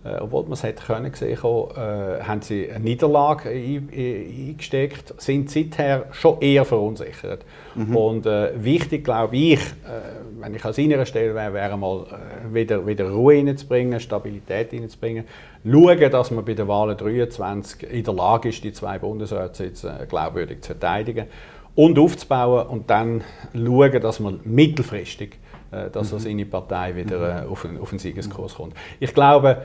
Äh, 0.08 0.22
obwohl 0.22 0.44
man 0.44 0.54
es 0.54 0.64
hätte 0.64 0.84
können 0.86 1.14
sehen 1.14 1.38
äh, 1.38 2.24
haben 2.24 2.42
sie 2.42 2.70
eine 2.70 2.84
Niederlage 2.84 3.50
eingesteckt, 3.50 5.20
sind 5.22 5.50
seither 5.50 6.06
schon 6.12 6.40
eher 6.42 6.66
verunsichert. 6.66 7.44
Mhm. 7.76 7.96
Und 7.96 8.26
äh, 8.26 8.52
wichtig, 8.64 9.04
glaube 9.04 9.36
ich, 9.36 9.60
äh, 9.60 10.40
wenn 10.40 10.54
ich 10.56 10.64
an 10.64 10.74
seiner 10.74 11.06
Stelle 11.06 11.34
wäre, 11.36 11.54
wäre 11.54 11.78
mal 11.78 12.06
äh, 12.06 12.54
wieder, 12.54 12.86
wieder 12.86 13.10
Ruhe 13.10 13.38
reinzubringen, 13.38 14.00
Stabilität 14.00 14.74
reinzubringen, 14.74 15.26
schauen, 15.64 16.12
dass 16.12 16.32
man 16.32 16.46
bei 16.46 16.54
der 16.54 16.68
Wahl 16.68 16.96
23 16.96 17.92
in 17.92 18.04
der 18.04 18.14
Lage 18.14 18.50
ist, 18.50 18.64
die 18.64 18.74
zwei 18.74 19.00
Bundesratssitze 19.00 20.00
äh, 20.02 20.06
glaubwürdig 20.06 20.62
zu 20.62 20.68
verteidigen 20.68 21.28
und 21.76 22.00
aufzubauen 22.00 22.68
und 22.68 22.90
dann 22.90 23.24
schauen, 23.54 24.02
dass 24.02 24.20
man 24.20 24.40
mittelfristig 24.44 25.38
dass 25.92 26.14
mhm. 26.14 26.20
seine 26.20 26.46
Partei 26.46 26.96
wieder 26.96 27.46
auf, 27.50 27.66
einen, 27.66 27.78
auf 27.78 27.92
einen 27.92 28.00
Siegeskurs 28.00 28.56
kommt. 28.56 28.74
Ich 29.02 29.14
glaube, 29.14 29.64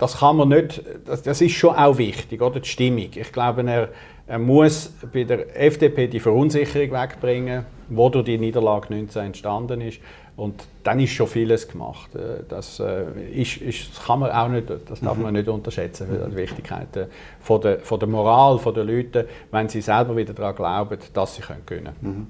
das 0.00 0.18
kann 0.18 0.36
man 0.36 0.48
nicht, 0.48 0.82
das, 1.04 1.22
das, 1.22 1.40
ist 1.42 1.52
schon 1.52 1.76
auch 1.76 1.98
wichtig, 1.98 2.40
oder, 2.40 2.58
die 2.58 2.68
Stimmung. 2.68 3.10
Ich 3.14 3.32
glaube, 3.32 3.62
er, 3.70 3.90
er 4.26 4.38
muss 4.38 4.92
bei 5.12 5.24
der 5.24 5.60
FDP 5.60 6.08
die 6.08 6.20
Verunsicherung 6.20 6.90
wegbringen, 6.90 7.66
wo 7.90 8.08
durch 8.08 8.24
die 8.24 8.38
Niederlage 8.38 8.94
19 8.94 9.26
entstanden 9.26 9.82
ist. 9.82 10.00
Und 10.36 10.66
dann 10.84 11.00
ist 11.00 11.10
schon 11.10 11.26
vieles 11.26 11.68
gemacht. 11.68 12.14
Äh, 12.14 12.44
das, 12.48 12.80
äh, 12.80 13.04
ist, 13.30 13.58
ist, 13.58 13.90
das 13.94 14.06
kann 14.06 14.20
man 14.20 14.30
auch 14.30 14.48
nicht, 14.48 14.70
das 14.70 15.00
darf 15.00 15.18
man 15.18 15.34
nicht 15.34 15.48
unterschätzen, 15.48 16.06
die 16.30 16.36
Wichtigkeit 16.36 16.96
äh, 16.96 17.06
von 17.40 17.60
der, 17.60 17.80
von 17.80 17.98
der 17.98 18.08
Moral 18.08 18.58
der 18.74 18.84
Leute, 18.84 19.28
wenn 19.50 19.68
sie 19.68 19.82
selber 19.82 20.16
wieder 20.16 20.32
daran 20.32 20.54
glauben, 20.54 20.98
dass 21.12 21.36
sie 21.36 21.42
können 21.42 21.62
gewinnen 21.66 21.92
können. 22.00 22.16
Mhm. 22.16 22.26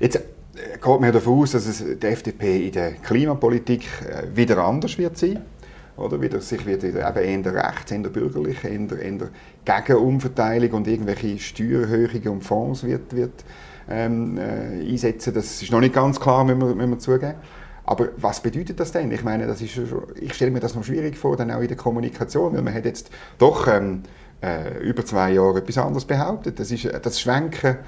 Jetzt 0.00 0.18
geht 0.54 1.00
man 1.00 1.12
davon 1.12 1.40
aus, 1.40 1.52
dass 1.52 1.66
es 1.66 1.84
die 1.98 2.06
FDP 2.06 2.68
in 2.68 2.72
der 2.72 2.92
Klimapolitik 2.92 3.86
wieder 4.34 4.56
anders 4.64 4.96
wird 4.96 5.18
sein 5.18 5.42
oder? 5.96 6.20
Wieder, 6.20 6.40
sich 6.40 6.66
wieder 6.66 6.86
eben 6.86 7.44
eher 7.44 7.54
rechts, 7.54 7.90
eher 7.90 8.00
bürgerlich, 8.00 8.64
eher, 8.64 8.98
eher 8.98 9.28
gegen 9.64 9.98
Umverteilung 9.98 10.70
und 10.72 10.88
irgendwelche 10.88 11.38
Steuererhöhungen 11.38 12.28
und 12.28 12.44
Fonds 12.44 12.84
wird, 12.84 13.14
wird 13.14 13.44
ähm, 13.88 14.38
äh, 14.38 14.90
einsetzen. 14.90 15.34
Das 15.34 15.62
ist 15.62 15.70
noch 15.70 15.80
nicht 15.80 15.94
ganz 15.94 16.18
klar, 16.18 16.44
müssen 16.44 16.60
wir, 16.60 16.74
müssen 16.74 17.00
zugeben. 17.00 17.34
Aber 17.84 18.08
was 18.16 18.40
bedeutet 18.40 18.78
das 18.78 18.92
denn? 18.92 19.10
Ich 19.10 19.24
meine, 19.24 19.46
das 19.46 19.60
ist 19.60 19.76
ich 20.20 20.34
stelle 20.34 20.52
mir 20.52 20.60
das 20.60 20.74
noch 20.74 20.84
schwierig 20.84 21.16
vor, 21.16 21.36
dann 21.36 21.50
auch 21.50 21.60
in 21.60 21.68
der 21.68 21.76
Kommunikation, 21.76 22.54
weil 22.54 22.62
man 22.62 22.72
hat 22.72 22.84
jetzt 22.84 23.10
doch 23.38 23.66
ähm, 23.66 24.04
äh, 24.40 24.78
über 24.78 25.04
zwei 25.04 25.32
Jahre 25.32 25.58
etwas 25.58 25.78
anderes 25.78 26.04
behauptet. 26.04 26.60
Das, 26.60 26.70
ist, 26.70 26.88
das 27.02 27.20
Schwenken 27.20 27.78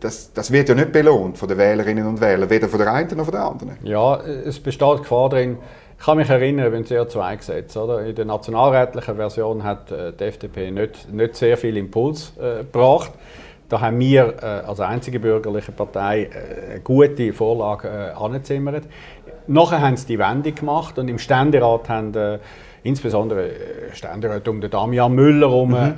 das, 0.00 0.32
das, 0.32 0.50
wird 0.50 0.68
ja 0.68 0.74
nicht 0.74 0.92
belohnt 0.92 1.38
von 1.38 1.48
den 1.48 1.58
Wählerinnen 1.58 2.06
und 2.06 2.20
Wählern, 2.20 2.50
weder 2.50 2.68
von 2.68 2.78
der 2.78 2.92
einen 2.92 3.16
noch 3.16 3.24
von 3.24 3.32
der 3.32 3.44
anderen. 3.44 3.72
Ja, 3.82 4.20
es 4.20 4.58
besteht 4.58 4.98
Gefahr 4.98 5.28
drin, 5.28 5.58
ich 5.98 6.04
kann 6.04 6.16
mich 6.16 6.30
erinnern, 6.30 6.70
beim 6.70 6.84
CO2-Gesetz. 6.84 7.74
In 7.74 8.14
der 8.14 8.24
nationalrätlichen 8.24 9.16
Version 9.16 9.64
hat 9.64 9.90
äh, 9.90 10.12
die 10.12 10.24
FDP 10.24 10.70
nicht, 10.70 11.12
nicht 11.12 11.34
sehr 11.34 11.56
viel 11.56 11.76
Impuls 11.76 12.32
äh, 12.38 12.58
gebracht. 12.58 13.10
Da 13.68 13.80
haben 13.80 13.98
wir 13.98 14.36
äh, 14.40 14.46
als 14.66 14.80
einzige 14.80 15.18
bürgerliche 15.18 15.72
Partei 15.72 16.22
äh, 16.22 16.70
eine 16.70 16.80
gute 16.80 17.32
Vorlage 17.32 17.88
äh, 17.88 18.16
angezimmert. 18.16 18.84
Nachher 19.48 19.82
haben 19.82 19.96
sie 19.96 20.06
die 20.06 20.18
Wende 20.18 20.52
gemacht 20.52 20.98
und 20.98 21.08
im 21.08 21.18
Ständerat 21.18 21.88
haben 21.88 22.14
äh, 22.14 22.38
insbesondere 22.84 23.48
äh, 23.48 23.92
Ständerat 23.92 24.46
um 24.46 24.60
den 24.60 24.70
Damian 24.70 25.12
Müller 25.12 25.48
herum, 25.48 25.70
mhm. 25.70 25.94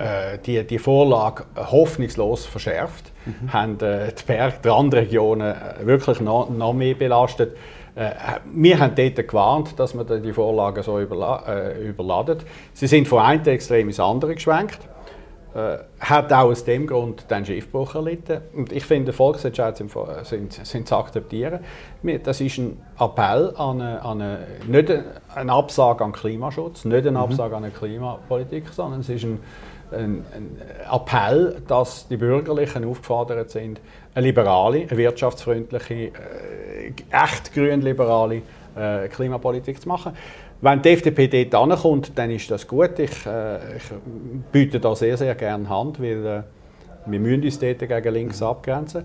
die, 0.47 0.65
die 0.67 0.79
Vorlage 0.79 1.45
hoffnungslos 1.57 2.47
verschärft, 2.47 3.13
mhm. 3.27 3.53
haben 3.53 3.79
die 3.79 4.25
Berg, 4.27 4.63
die 4.63 4.69
Randregionen 4.69 5.55
wirklich 5.83 6.21
noch, 6.21 6.49
noch 6.49 6.73
mehr 6.73 6.95
belastet. 6.95 7.55
Äh, 8.01 8.41
wir 8.55 8.79
haben 8.79 8.95
dort 8.95 9.29
gewarnt, 9.29 9.79
dass 9.79 9.93
man 9.93 10.07
die 10.23 10.33
Vorlagen 10.33 10.83
so 10.83 10.99
überla 10.99 11.45
äh, 11.47 11.89
überladet. 11.89 12.47
Sie 12.73 12.87
sind 12.87 13.07
von 13.07 13.19
einem 13.19 13.45
Extrem 13.45 13.89
ins 13.89 14.01
andere 14.01 14.35
geschwenkt. 14.35 14.79
Äh, 15.53 15.79
hat 15.99 16.33
auch 16.33 16.45
aus 16.45 16.65
dem 16.65 16.87
Grund 16.87 17.31
den 17.31 17.45
Schiffbruch 17.45 17.95
erlitten. 17.95 18.41
Und 18.55 18.73
ich 18.73 18.87
finde, 18.87 19.13
Volksentscheid 19.13 19.77
sind, 19.77 19.93
sind, 20.23 20.53
sind, 20.53 20.89
zu 20.89 20.97
akzeptieren. 20.97 21.61
Das 22.25 22.41
ist 22.41 22.57
ein 22.57 22.81
Appell 22.99 23.53
an 23.57 23.83
eine, 23.83 24.03
an 24.03 24.23
eine, 24.23 24.39
nicht 24.67 24.91
eine 25.35 25.53
Absage 25.53 26.03
an 26.03 26.13
Klimaschutz, 26.13 26.87
nicht 26.87 27.07
eine 27.07 27.11
mhm. 27.11 27.17
Absage 27.17 27.55
an 27.55 27.65
eine 27.65 27.73
Klimapolitik, 27.73 28.69
sondern 28.71 29.01
es 29.01 29.11
ist 29.11 29.25
ein, 29.25 29.41
ein, 29.93 30.25
Appell, 30.91 31.57
dass 31.67 32.09
die 32.09 32.17
Bürgerlichen 32.17 32.85
aufgefordert 32.85 33.51
sind, 33.51 33.81
eine 34.15 34.27
liberale, 34.27 34.83
eine 34.83 34.97
wirtschaftsfreundliche, 34.97 35.95
äh, 35.95 36.11
echt 37.11 37.53
grün-liberale 37.55 38.43
äh, 38.77 39.09
Klimapolitik 39.09 39.81
zu 39.81 39.89
machen. 39.89 40.13
Wenn 40.61 40.83
die 40.83 40.91
FDP 40.91 41.29
dort 41.29 41.55
ankommt, 41.55 42.13
dann 42.17 42.31
ist 42.31 42.51
das 42.51 42.67
gut. 42.67 42.99
Ich, 42.99 43.25
äh, 43.27 43.77
ich 43.77 43.85
biete 44.53 44.81
da 44.81 44.95
sehr, 44.95 45.17
sehr 45.17 45.35
gerne 45.35 45.69
Hand, 45.69 46.01
weil 46.01 46.27
äh, 46.27 46.43
wir 47.07 47.21
müssen 47.21 47.45
uns 47.45 47.59
dort 47.59 47.79
gegen 47.79 48.15
links 48.15 48.43
abgrenzen 48.43 49.05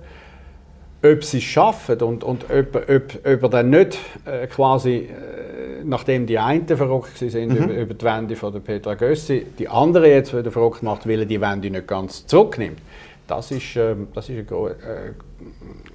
ob 1.12 1.24
sie 1.24 1.38
es 1.38 1.44
schaffen 1.44 2.02
und, 2.02 2.24
und 2.24 2.46
ob, 2.46 2.76
ob, 2.76 3.20
ob 3.26 3.44
er 3.44 3.50
dann 3.50 3.70
nicht 3.70 3.98
äh, 4.26 4.48
quasi, 4.48 5.10
äh, 5.10 5.84
nachdem 5.84 6.26
die 6.26 6.40
einen 6.40 6.68
verrückt 6.68 7.18
sind 7.18 7.50
mhm. 7.50 7.58
über, 7.58 7.74
über, 7.74 7.94
die 7.94 8.06
Wende 8.06 8.36
von 8.36 8.54
der 8.54 8.60
Petra 8.60 8.96
Gössi, 8.96 9.46
die 9.58 9.68
andere 9.68 10.10
jetzt 10.10 10.36
wieder 10.36 10.52
verrückt 10.52 10.84
macht, 10.84 11.08
weil 11.08 11.20
er 11.20 11.26
die 11.26 11.40
Wende 11.40 11.70
nicht 11.70 11.88
ganz 11.88 12.26
zurücknimmt. 12.26 12.80
Das 13.28 13.52
ist, 13.52 13.76
äh, 13.76 13.96
das 14.14 14.30
ist 14.30 14.52
eine, 14.52 14.76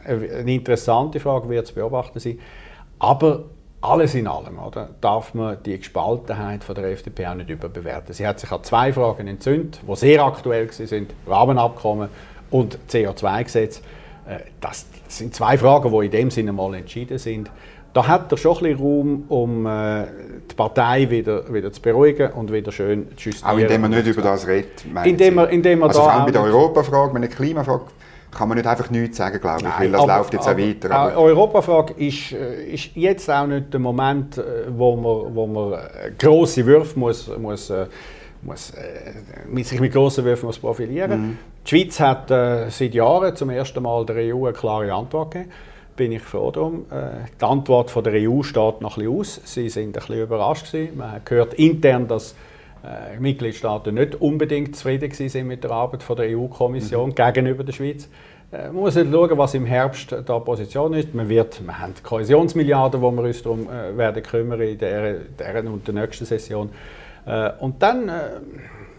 äh, 0.04 0.40
eine, 0.40 0.54
interessante 0.54 1.20
Frage, 1.20 1.48
wie 1.50 1.62
zu 1.62 1.74
beobachten 1.74 2.18
sein. 2.18 2.38
Aber 2.98 3.44
alles 3.80 4.14
in 4.14 4.26
allem 4.26 4.58
oder, 4.58 4.90
darf 5.00 5.32
man 5.32 5.56
die 5.64 5.78
Gespaltenheit 5.78 6.64
von 6.64 6.74
der 6.74 6.84
FDP 6.90 7.26
auch 7.26 7.34
nicht 7.34 7.48
überbewerten. 7.48 8.12
Sie 8.12 8.26
hat 8.26 8.38
sich 8.38 8.50
an 8.50 8.62
zwei 8.62 8.92
Fragen 8.92 9.26
entzündet, 9.26 9.80
die 9.88 9.96
sehr 9.96 10.22
aktuell 10.22 10.70
sind: 10.70 11.12
Rahmenabkommen 11.26 12.10
und 12.50 12.78
CO2-Gesetz. 12.90 13.80
Äh, 14.26 14.40
das 15.10 15.18
sind 15.18 15.34
zwei 15.34 15.58
Fragen, 15.58 15.90
die 15.90 16.04
in 16.06 16.10
dem 16.12 16.30
Sinne 16.30 16.52
mal 16.52 16.72
entschieden 16.72 17.18
sind. 17.18 17.50
Da 17.92 18.06
hat 18.06 18.30
er 18.30 18.38
schon 18.38 18.58
ein 18.58 18.62
bisschen 18.62 18.78
Raum, 18.78 19.24
um 19.28 19.66
äh, 19.66 20.06
die 20.48 20.54
Partei 20.54 21.10
wieder, 21.10 21.52
wieder 21.52 21.72
zu 21.72 21.82
beruhigen 21.82 22.30
und 22.30 22.52
wieder 22.52 22.70
schön 22.70 23.08
zu 23.16 23.30
justieren. 23.30 23.50
Auch 23.50 23.58
indem 23.58 23.80
man 23.80 23.90
nicht 23.90 24.06
über 24.06 24.22
das 24.22 24.46
redet, 24.46 24.84
indem 25.04 25.34
man, 25.34 25.48
indem 25.48 25.80
man 25.80 25.88
Also 25.88 26.02
vor 26.02 26.12
allem 26.12 26.26
bei 26.26 26.30
der 26.30 26.42
Europafrage, 26.42 27.12
bei 27.12 27.18
der 27.18 27.28
Klimafrage, 27.28 27.86
kann 28.30 28.48
man 28.48 28.56
nicht 28.58 28.68
einfach 28.68 28.88
nichts 28.90 29.16
sagen, 29.16 29.40
glaube 29.40 29.58
ich, 29.58 29.64
Nein, 29.64 29.74
weil 29.80 29.90
das 29.90 30.00
aber, 30.02 30.18
läuft 30.18 30.32
jetzt 30.32 30.46
aber, 30.46 30.62
auch 30.62 30.68
weiter. 30.68 30.90
Aber. 30.92 31.16
Europafrage 31.16 31.94
ist, 31.94 32.30
äh, 32.30 32.72
ist 32.72 32.90
jetzt 32.94 33.28
auch 33.28 33.48
nicht 33.48 33.72
der 33.72 33.80
Moment, 33.80 34.38
äh, 34.38 34.42
wo 34.68 34.94
man, 34.94 35.34
wo 35.34 35.46
man 35.48 35.80
grosse 36.16 36.64
Würfe 36.64 36.96
muss, 36.96 37.28
muss, 37.36 37.72
muss 38.42 38.70
äh, 38.70 39.62
sich 39.64 39.80
mit 39.80 39.92
grossen 39.92 40.24
Würfen 40.24 40.46
muss 40.46 40.60
profilieren 40.60 41.20
mhm. 41.20 41.38
Die 41.66 41.68
Schweiz 41.68 42.00
hat 42.00 42.30
äh, 42.30 42.70
seit 42.70 42.94
Jahren 42.94 43.36
zum 43.36 43.50
ersten 43.50 43.82
Mal 43.82 44.06
der 44.06 44.34
EU 44.34 44.46
eine 44.46 44.54
klare 44.54 44.92
Antwort 44.92 45.32
gegeben 45.32 45.50
bin 46.00 46.12
ich 46.12 46.22
froh 46.22 46.50
darum. 46.50 46.86
Äh, 46.90 47.28
die 47.38 47.44
Antwort 47.44 47.90
von 47.90 48.02
der 48.02 48.14
EU 48.14 48.42
steht 48.42 48.80
noch 48.80 48.96
ein 48.96 49.04
bisschen 49.04 49.18
aus. 49.20 49.40
Sie 49.44 49.68
sind 49.68 49.88
ein 49.88 49.92
bisschen 49.92 50.22
überrascht 50.22 50.72
gewesen. 50.72 50.96
Man 50.96 51.12
hat 51.12 51.26
gehört 51.26 51.52
intern, 51.52 52.08
dass 52.08 52.34
äh, 52.82 53.18
Mitgliedstaaten 53.18 53.94
nicht 53.94 54.18
unbedingt 54.18 54.76
zufrieden 54.76 55.10
sind 55.12 55.46
mit 55.46 55.62
der 55.62 55.72
Arbeit 55.72 56.02
von 56.02 56.16
der 56.16 56.34
EU-Kommission 56.34 57.10
mhm. 57.10 57.14
gegenüber 57.14 57.64
der 57.64 57.74
Schweiz. 57.74 58.08
äh, 58.50 58.68
man 58.68 58.76
muss 58.76 58.94
nicht 58.94 59.12
schauen, 59.12 59.36
was 59.36 59.52
im 59.52 59.66
Herbst 59.66 60.16
da 60.24 60.38
Position 60.38 60.94
ist. 60.94 61.14
Man 61.14 61.28
wird, 61.28 61.62
wir 61.66 61.78
haben 61.78 61.92
Kohäsionsmilliarden, 62.02 63.02
wo 63.02 63.10
wir 63.10 63.22
uns 63.22 63.42
darum 63.42 63.68
äh, 63.68 63.94
werden 63.94 64.22
kümmern 64.22 64.62
in 64.62 64.78
der, 64.78 65.16
der 65.38 65.64
und 65.66 65.86
der 65.86 65.92
nächsten 65.92 66.24
Session. 66.24 66.70
Äh, 67.26 67.50
und 67.58 67.82
dann 67.82 68.10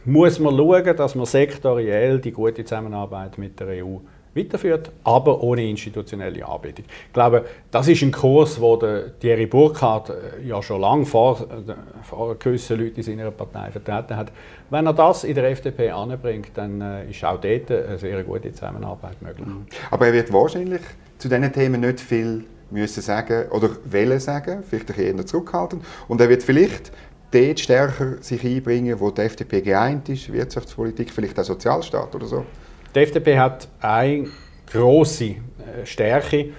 muss 0.06 0.40
man 0.40 0.56
schauen, 0.56 0.96
dass 0.96 1.16
man 1.16 1.26
sektoriell 1.26 2.20
die 2.20 2.32
gute 2.32 2.64
Zusammenarbeit 2.66 3.38
mit 3.38 3.60
der 3.60 3.86
EU 3.86 3.98
weiterführt, 4.34 4.92
aber 5.04 5.44
ohne 5.44 5.70
institutionelle 5.70 6.46
Anbindung. 6.48 6.86
Ich 7.08 7.14
glaube, 7.14 7.46
das 7.70 7.88
ist 7.88 8.02
ein 8.02 8.12
Kurs, 8.12 8.60
wo 8.62 8.78
der 8.78 9.20
Thierry 9.20 9.46
Burkhardt 9.46 10.10
äh, 10.10 10.48
ja 10.48 10.62
schon 10.64 10.82
lange 10.82 11.06
vor, 11.06 11.42
äh, 11.42 11.74
vor 12.04 12.36
gewissen 12.36 12.80
Leuten 12.80 12.98
in 12.98 13.04
seiner 13.04 13.32
Partei 13.32 13.72
vertreten 13.72 14.16
hat. 14.16 14.32
Wenn 14.70 14.86
er 14.86 14.94
das 14.94 15.26
in 15.26 15.36
der 15.36 15.50
FDP 15.50 15.92
anbringt, 15.92 16.52
dann 16.54 16.80
äh, 16.80 17.10
ist 17.10 17.24
auch 17.26 17.42
dort 17.42 17.72
eine 17.72 17.98
sehr 17.98 18.24
gute 18.24 18.54
Zusammenarbeit 18.54 19.22
möglich. 19.22 19.48
Mhm. 19.48 19.66
Aber 19.90 20.08
er 20.08 20.14
wird 20.14 20.32
wahrscheinlich 20.32 20.82
zu 21.18 21.28
diesen 21.28 21.52
Themen 21.52 21.82
nicht 21.82 22.00
viel 22.00 22.46
müssen 22.72 23.02
sagen 23.02 23.50
oder 23.52 23.70
wollen 23.84 24.20
sagen, 24.22 24.64
vielleicht 24.68 24.98
eher 24.98 25.26
zurückhalten. 25.26 25.82
Und 26.08 26.22
er 26.22 26.30
wird 26.30 26.42
vielleicht 26.42 26.94
dort 27.32 27.60
stärker 27.60 28.22
sich 28.22 28.44
einbringen, 28.44 29.00
wo 29.00 29.10
die 29.12 29.22
FDP 29.22 29.62
geeint 29.62 30.10
ist, 30.10 30.32
Wirtschaftspolitik, 30.32 31.12
vielleicht 31.12 31.39
auch 31.39 31.44
Sozialstaat 31.44 32.13
oder 32.13 32.26
so. 32.26 32.46
Die 32.94 33.00
FDP 33.00 33.39
hat 33.39 33.67
eine 33.80 34.28
große 34.72 35.26
äh, 35.26 35.36
Stärke, 35.86 36.50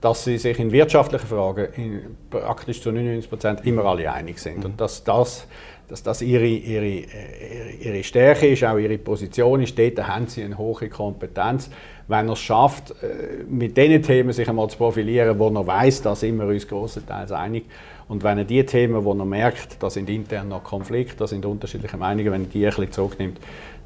dass 0.00 0.24
sie 0.24 0.36
sich 0.36 0.58
in 0.58 0.70
wirtschaftlichen 0.70 1.26
Fragen 1.26 1.68
in 1.76 2.16
praktisch 2.28 2.82
zu 2.82 2.92
99 2.92 3.30
Prozent 3.30 3.66
immer 3.66 3.86
alle 3.86 4.12
einig 4.12 4.38
sind. 4.38 4.58
Mhm. 4.58 4.64
Und 4.64 4.80
dass 4.80 5.02
das, 5.02 5.46
dass 5.88 6.02
das 6.02 6.20
ihre, 6.20 6.46
ihre, 6.46 6.86
ihre, 6.86 7.70
ihre 7.80 8.04
Stärke 8.04 8.48
ist, 8.48 8.64
auch 8.64 8.76
ihre 8.76 8.98
Position 8.98 9.62
ist. 9.62 9.78
Dort 9.78 10.06
haben 10.06 10.26
sie 10.26 10.42
eine 10.42 10.58
hohe 10.58 10.88
Kompetenz. 10.90 11.70
Wenn 12.06 12.28
er 12.28 12.34
es 12.34 12.40
schafft, 12.40 12.90
äh, 12.90 13.44
mit 13.48 13.76
diesen 13.76 14.02
Themen 14.02 14.32
sich 14.32 14.46
einmal 14.46 14.68
zu 14.68 14.76
profilieren, 14.76 15.38
wo 15.38 15.48
er 15.48 15.66
weiß, 15.66 16.02
dass 16.02 16.20
sind 16.20 16.36
wir 16.36 16.46
uns 16.46 16.68
grossenteils 16.68 17.32
einig. 17.32 17.64
Und 18.08 18.22
wenn 18.22 18.38
er 18.38 18.44
die 18.44 18.64
Themen, 18.64 19.04
wo 19.04 19.12
er 19.12 19.24
merkt, 19.24 19.82
da 19.82 19.88
sind 19.88 20.10
intern 20.10 20.48
noch 20.48 20.62
Konflikte, 20.62 21.16
da 21.16 21.26
sind 21.26 21.46
unterschiedliche 21.46 21.96
Meinungen, 21.96 22.32
wenn 22.32 22.42
er 22.42 22.48
die 22.48 22.64
ein 22.64 22.70
bisschen 22.70 22.92
zurücknimmt, 22.92 23.40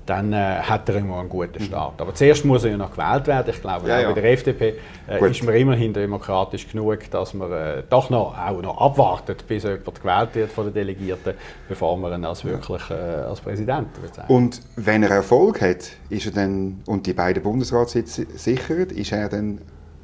dann 0.08 0.32
äh, 0.32 0.36
hat 0.36 0.88
er 0.88 0.96
immer 0.96 1.20
einen 1.20 1.28
guten 1.28 1.62
Start. 1.62 2.00
Aber 2.00 2.14
zuerst 2.14 2.44
muss 2.44 2.64
er 2.64 2.70
ja 2.70 2.76
noch 2.78 2.92
gewählt 2.92 3.26
werden. 3.26 3.50
Ich 3.50 3.60
glaube, 3.60 3.88
ja, 3.88 4.00
ja. 4.00 4.08
bei 4.10 4.20
der 4.20 4.32
FDP 4.32 4.74
äh, 5.06 5.30
ist 5.30 5.42
man 5.44 5.54
immerhin 5.54 5.92
demokratisch 5.92 6.66
genug, 6.66 7.10
dass 7.10 7.34
man 7.34 7.52
äh, 7.52 7.82
doch 7.88 8.08
noch, 8.08 8.36
auch 8.38 8.62
noch 8.62 8.80
abwartet, 8.80 9.46
bis 9.46 9.64
jemand 9.64 10.00
gewählt 10.00 10.30
wird 10.34 10.50
von 10.50 10.64
den 10.64 10.74
Delegierten, 10.74 11.34
bevor 11.68 11.98
man 11.98 12.12
ihn 12.14 12.24
als 12.24 12.44
wirklich 12.44 12.90
äh, 12.90 12.94
als 12.94 13.40
Präsident 13.40 13.88
bezeichnet. 14.00 14.30
Und 14.30 14.62
wenn 14.76 15.02
er 15.02 15.10
Erfolg 15.10 15.60
hat, 15.60 15.90
ist 16.08 16.24
er 16.24 16.32
dann, 16.32 16.80
und 16.86 17.06
die 17.06 17.12
beiden 17.12 17.42
Bundesratssitze 17.42 18.26
sichert, 18.34 18.92
ist 18.92 19.12
er 19.12 19.28
dann 19.28 19.60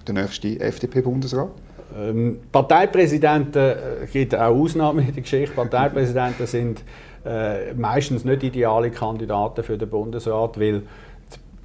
der 0.06 0.14
nächste 0.14 0.60
FDP-Bundesrat? 0.60 1.50
Ähm, 1.96 2.40
Parteipräsidenten, 2.50 3.58
äh, 3.58 4.06
gibt 4.12 4.34
auch 4.34 4.54
Ausnahmen 4.54 5.06
in 5.06 5.14
der 5.14 5.22
Geschichte, 5.22 5.54
Parteipräsidenten 5.54 6.46
sind 6.46 6.82
äh, 7.24 7.72
meistens 7.74 8.24
nicht 8.24 8.42
ideale 8.42 8.90
Kandidaten 8.90 9.62
für 9.62 9.78
den 9.78 9.88
Bundesrat, 9.88 10.58
weil 10.58 10.82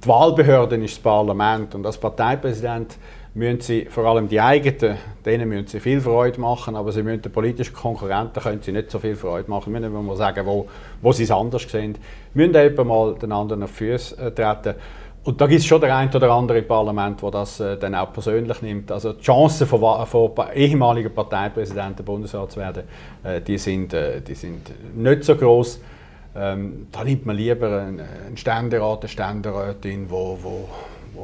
die 0.02 0.08
Wahlbehörde 0.08 0.76
ist 0.76 0.96
das 0.96 1.02
Parlament 1.02 1.74
und 1.74 1.84
als 1.84 1.98
Parteipräsident 1.98 2.96
müssen 3.34 3.60
sie 3.60 3.84
vor 3.84 4.04
allem 4.06 4.28
die 4.28 4.40
eigenen, 4.40 4.96
denen 5.24 5.48
müssen 5.48 5.66
sie 5.66 5.80
viel 5.80 6.00
Freude 6.00 6.40
machen, 6.40 6.74
aber 6.76 6.92
sie 6.92 7.02
müssen 7.02 7.22
den 7.22 7.32
politischen 7.32 7.74
Konkurrenten 7.74 8.42
können 8.42 8.62
sie 8.62 8.72
nicht 8.72 8.90
so 8.90 8.98
viel 8.98 9.16
Freude 9.16 9.50
machen. 9.50 9.72
Wir 9.72 9.80
müssen 9.80 10.06
mal 10.06 10.16
sagen, 10.16 10.46
wo, 10.46 10.66
wo 11.02 11.12
sie 11.12 11.24
es 11.24 11.30
anders 11.30 11.62
sehen. 11.62 11.96
Wir 12.34 12.46
müssen 12.46 12.60
eben 12.60 12.88
mal 12.88 13.14
den 13.14 13.32
anderen 13.32 13.62
auf 13.62 13.70
die 13.70 13.76
Füße 13.76 14.16
äh, 14.16 14.30
treten. 14.32 14.74
Und 15.22 15.38
da 15.40 15.46
gibt 15.46 15.60
es 15.60 15.66
schon 15.66 15.80
der 15.80 15.94
ein 15.94 16.08
oder 16.14 16.30
andere 16.30 16.58
im 16.58 16.66
Parlament, 16.66 17.20
der 17.22 17.30
das 17.30 17.60
äh, 17.60 17.76
dann 17.76 17.94
auch 17.94 18.12
persönlich 18.12 18.62
nimmt. 18.62 18.90
Also 18.90 19.12
die 19.12 19.20
Chancen 19.20 19.66
von, 19.66 20.06
von 20.06 20.32
ehemaligen 20.54 21.14
Parteipräsidenten 21.14 22.04
Bundesrat 22.04 22.52
zu 22.52 22.60
werden, 22.60 22.84
äh, 23.22 23.40
die, 23.40 23.58
sind, 23.58 23.92
äh, 23.92 24.22
die 24.22 24.34
sind 24.34 24.70
nicht 24.96 25.24
so 25.24 25.36
groß. 25.36 25.80
Ähm, 26.36 26.86
da 26.90 27.04
nimmt 27.04 27.26
man 27.26 27.36
lieber 27.36 27.66
einen, 27.66 28.00
einen 28.00 28.36
Ständerat, 28.36 29.00
eine 29.00 29.08
Ständerätin, 29.08 30.06
wo, 30.08 30.38
wo 30.40 30.68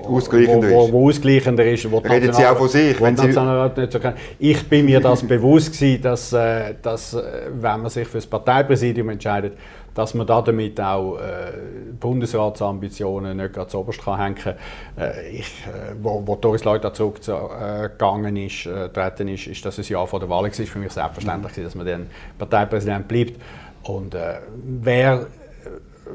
ausgleichender 0.09 0.71
wo, 0.71 0.89
wo, 0.89 0.93
wo 0.93 1.09
ausgleichender 1.09 1.65
ist. 1.65 1.91
Wo 1.91 1.99
Reden 1.99 2.33
Sie 2.33 2.45
auch 2.45 2.57
von 2.57 2.69
sich? 2.69 3.01
Wenn 3.01 3.17
Sie 3.17 3.27
nicht 3.27 3.93
so 3.93 4.01
ich 4.39 4.69
bin 4.69 4.85
mir 4.85 5.01
das 5.01 5.23
bewusst 5.23 5.73
gewesen, 5.73 6.03
dass, 6.03 6.33
äh, 6.33 6.75
dass 6.83 7.15
äh, 7.15 7.23
wenn 7.53 7.81
man 7.81 7.91
sich 7.91 8.07
für 8.07 8.19
das 8.19 8.27
Parteipräsidium 8.27 9.09
entscheidet, 9.11 9.55
dass 9.97 10.13
man 10.13 10.27
da 10.27 10.43
damit 10.43 10.79
auch 10.79 11.17
äh, 11.17 11.53
Bundesratsambitionen 11.99 13.39
nicht 13.39 13.55
ganz 13.55 13.75
oberst 13.75 14.03
kann 14.03 14.21
hängen. 14.21 14.57
Äh, 14.99 15.31
ich, 15.31 15.47
äh, 15.67 15.95
wo, 16.03 16.23
wo 16.25 16.37
Doris 16.37 16.65
Leuthard 16.65 16.95
zurückgegangen 16.95 18.37
ist, 18.37 18.67
äh, 18.67 18.91
treten 18.91 19.29
ist, 19.29 19.47
ist 19.47 19.65
das 19.65 19.79
ein 19.79 19.85
Jahr 19.87 20.07
vor 20.07 20.21
der 20.21 20.29
Wahl 20.29 20.45
gewesen. 20.45 20.67
für 20.67 20.79
mich 20.79 20.93
selbstverständlich, 20.93 21.57
mhm. 21.57 21.63
dass 21.65 21.75
man 21.75 21.87
dann 21.87 22.07
Parteipräsident 22.39 23.09
bleibt. 23.09 23.41
Und 23.85 24.15
äh, 24.15 24.35
wer 24.55 25.27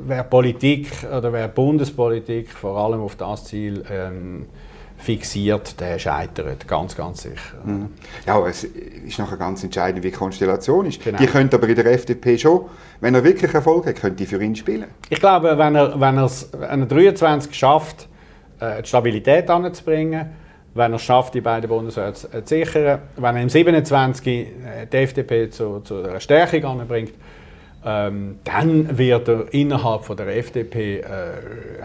wer 0.05 0.23
Politik 0.23 0.89
oder 1.03 1.33
wer 1.33 1.47
Bundespolitik 1.47 2.51
vor 2.51 2.77
allem 2.77 3.01
auf 3.01 3.15
das 3.15 3.45
Ziel 3.45 3.83
ähm, 3.89 4.45
fixiert, 5.01 5.79
der 5.79 5.97
scheitert, 5.97 6.67
ganz, 6.67 6.95
ganz 6.95 7.23
sicher. 7.23 7.57
Mhm. 7.63 7.89
Ja, 8.25 8.45
es 8.47 8.63
ist 8.63 9.17
nachher 9.17 9.37
ganz 9.37 9.63
entscheidend, 9.63 10.03
wie 10.03 10.11
die 10.11 10.15
Konstellation 10.15 10.85
ist. 10.85 11.03
Genau. 11.03 11.17
Die 11.17 11.25
könnte 11.25 11.57
aber 11.57 11.67
in 11.67 11.75
der 11.75 11.87
FDP 11.87 12.37
schon, 12.37 12.65
wenn 12.99 13.15
er 13.15 13.23
wirklich 13.23 13.53
Erfolg 13.53 13.87
hat, 13.87 13.95
könnte 13.95 14.17
die 14.17 14.25
für 14.25 14.41
ihn 14.41 14.55
spielen. 14.55 14.85
Ich 15.09 15.19
glaube, 15.19 15.57
wenn 15.57 15.75
er, 15.75 15.99
wenn 15.99 16.17
wenn 16.17 16.81
er 16.81 16.85
23 16.85 17.53
schafft, 17.53 18.07
äh, 18.59 18.81
die 18.81 18.87
Stabilität 18.87 19.49
anzubringen, 19.49 20.29
wenn 20.73 20.91
er 20.93 20.95
es 20.95 21.01
schafft, 21.01 21.33
die 21.33 21.41
beiden 21.41 21.67
Bundesräte 21.67 22.13
zu 22.13 22.41
sichern, 22.45 22.99
wenn 23.17 23.35
er 23.35 23.41
im 23.41 23.49
27 23.49 24.27
äh, 24.27 24.45
die 24.91 24.97
FDP 24.97 25.49
zu, 25.49 25.81
zu 25.81 26.03
einer 26.03 26.19
Stärkung 26.19 26.79
anbringt, 26.79 27.13
ähm, 27.83 28.39
dann 28.43 28.97
wird 28.97 29.27
er 29.27 29.53
innerhalb 29.53 30.05
von 30.05 30.17
der 30.17 30.35
FDP 30.37 30.99
äh, 30.99 31.03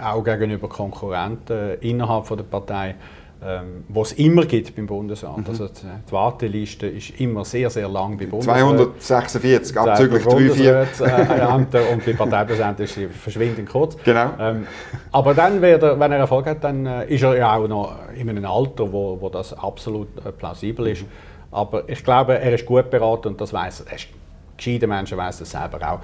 auch 0.03 0.23
gegenüber 0.23 0.69
Konkurrenten 0.69 1.79
innerhalb 1.81 2.27
von 2.27 2.37
der 2.37 2.45
Partei 2.45 2.97
ähm, 3.45 3.85
was 3.89 4.13
es 4.13 4.19
immer 4.19 4.47
gibt 4.47 4.75
beim 4.75 4.87
Bundesrat. 4.87 5.39
Mhm. 5.39 5.45
Also 5.47 5.69
die 5.69 6.13
Warteliste 6.13 6.87
ist 6.87 7.21
immer 7.21 7.45
sehr, 7.45 7.69
sehr 7.69 7.89
lang 7.89 8.17
beim 8.17 8.31
Bundesrat. 8.31 8.59
246, 8.59 9.79
abzüglich 9.79 10.25
3, 10.25 10.51
4. 10.51 10.87
Äh, 11.01 11.93
und 11.93 12.05
bei 12.05 12.13
Parteipräsidenten 12.15 12.83
ist 12.83 12.95
sie 12.95 13.09
verschwindend 13.09 13.69
kurz. 13.69 13.97
Genau. 14.05 14.31
Ähm, 14.41 14.67
aber 15.13 15.35
dann, 15.35 15.63
er, 15.63 16.01
wenn 16.01 16.13
er 16.13 16.19
Erfolg 16.19 16.47
hat, 16.47 16.65
dann 16.65 16.87
äh, 16.87 17.07
ist 17.07 17.23
er 17.23 17.37
ja 17.37 17.55
auch 17.55 17.69
noch 17.69 17.95
in 18.19 18.31
einem 18.31 18.47
Alter, 18.47 18.91
wo, 18.91 19.21
wo 19.21 19.29
das 19.29 19.53
absolut 19.53 20.09
äh, 20.25 20.33
plausibel 20.33 20.87
ist. 20.87 21.03
Mhm. 21.03 21.09
Aber 21.53 21.89
ich 21.89 22.03
glaube, 22.03 22.39
er 22.39 22.55
ist 22.55 22.65
gut 22.65 22.91
beraten 22.91 23.29
und 23.29 23.41
das 23.41 23.53
weiß 23.53 23.85
er 23.89 23.99
gescheite 24.57 24.87
Menschen 24.87 25.19
wissen 25.19 25.41
das 25.41 25.51
selber 25.51 25.93
auch, 25.93 26.01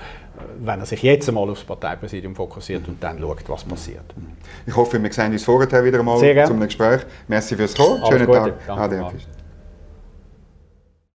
wenn 0.58 0.80
er 0.80 0.86
sich 0.86 1.02
jetzt 1.02 1.28
einmal 1.28 1.48
aufs 1.50 1.64
Parteipräsidium 1.64 2.34
fokussiert 2.34 2.86
und 2.88 3.02
dann 3.02 3.18
schaut, 3.18 3.48
was 3.48 3.64
passiert. 3.64 4.04
Ich 4.66 4.76
hoffe, 4.76 5.02
wir 5.02 5.12
sehen 5.12 5.32
uns 5.32 5.44
vorher 5.44 5.84
wieder 5.84 5.98
einmal 5.98 6.46
zum 6.46 6.60
Gespräch. 6.60 7.02
Merci 7.28 7.56
fürs 7.56 7.74
Kommen. 7.74 8.04
Schönen 8.06 8.30
Tag. 8.30 8.54
Danke. 8.66 8.82
Ade. 8.82 9.12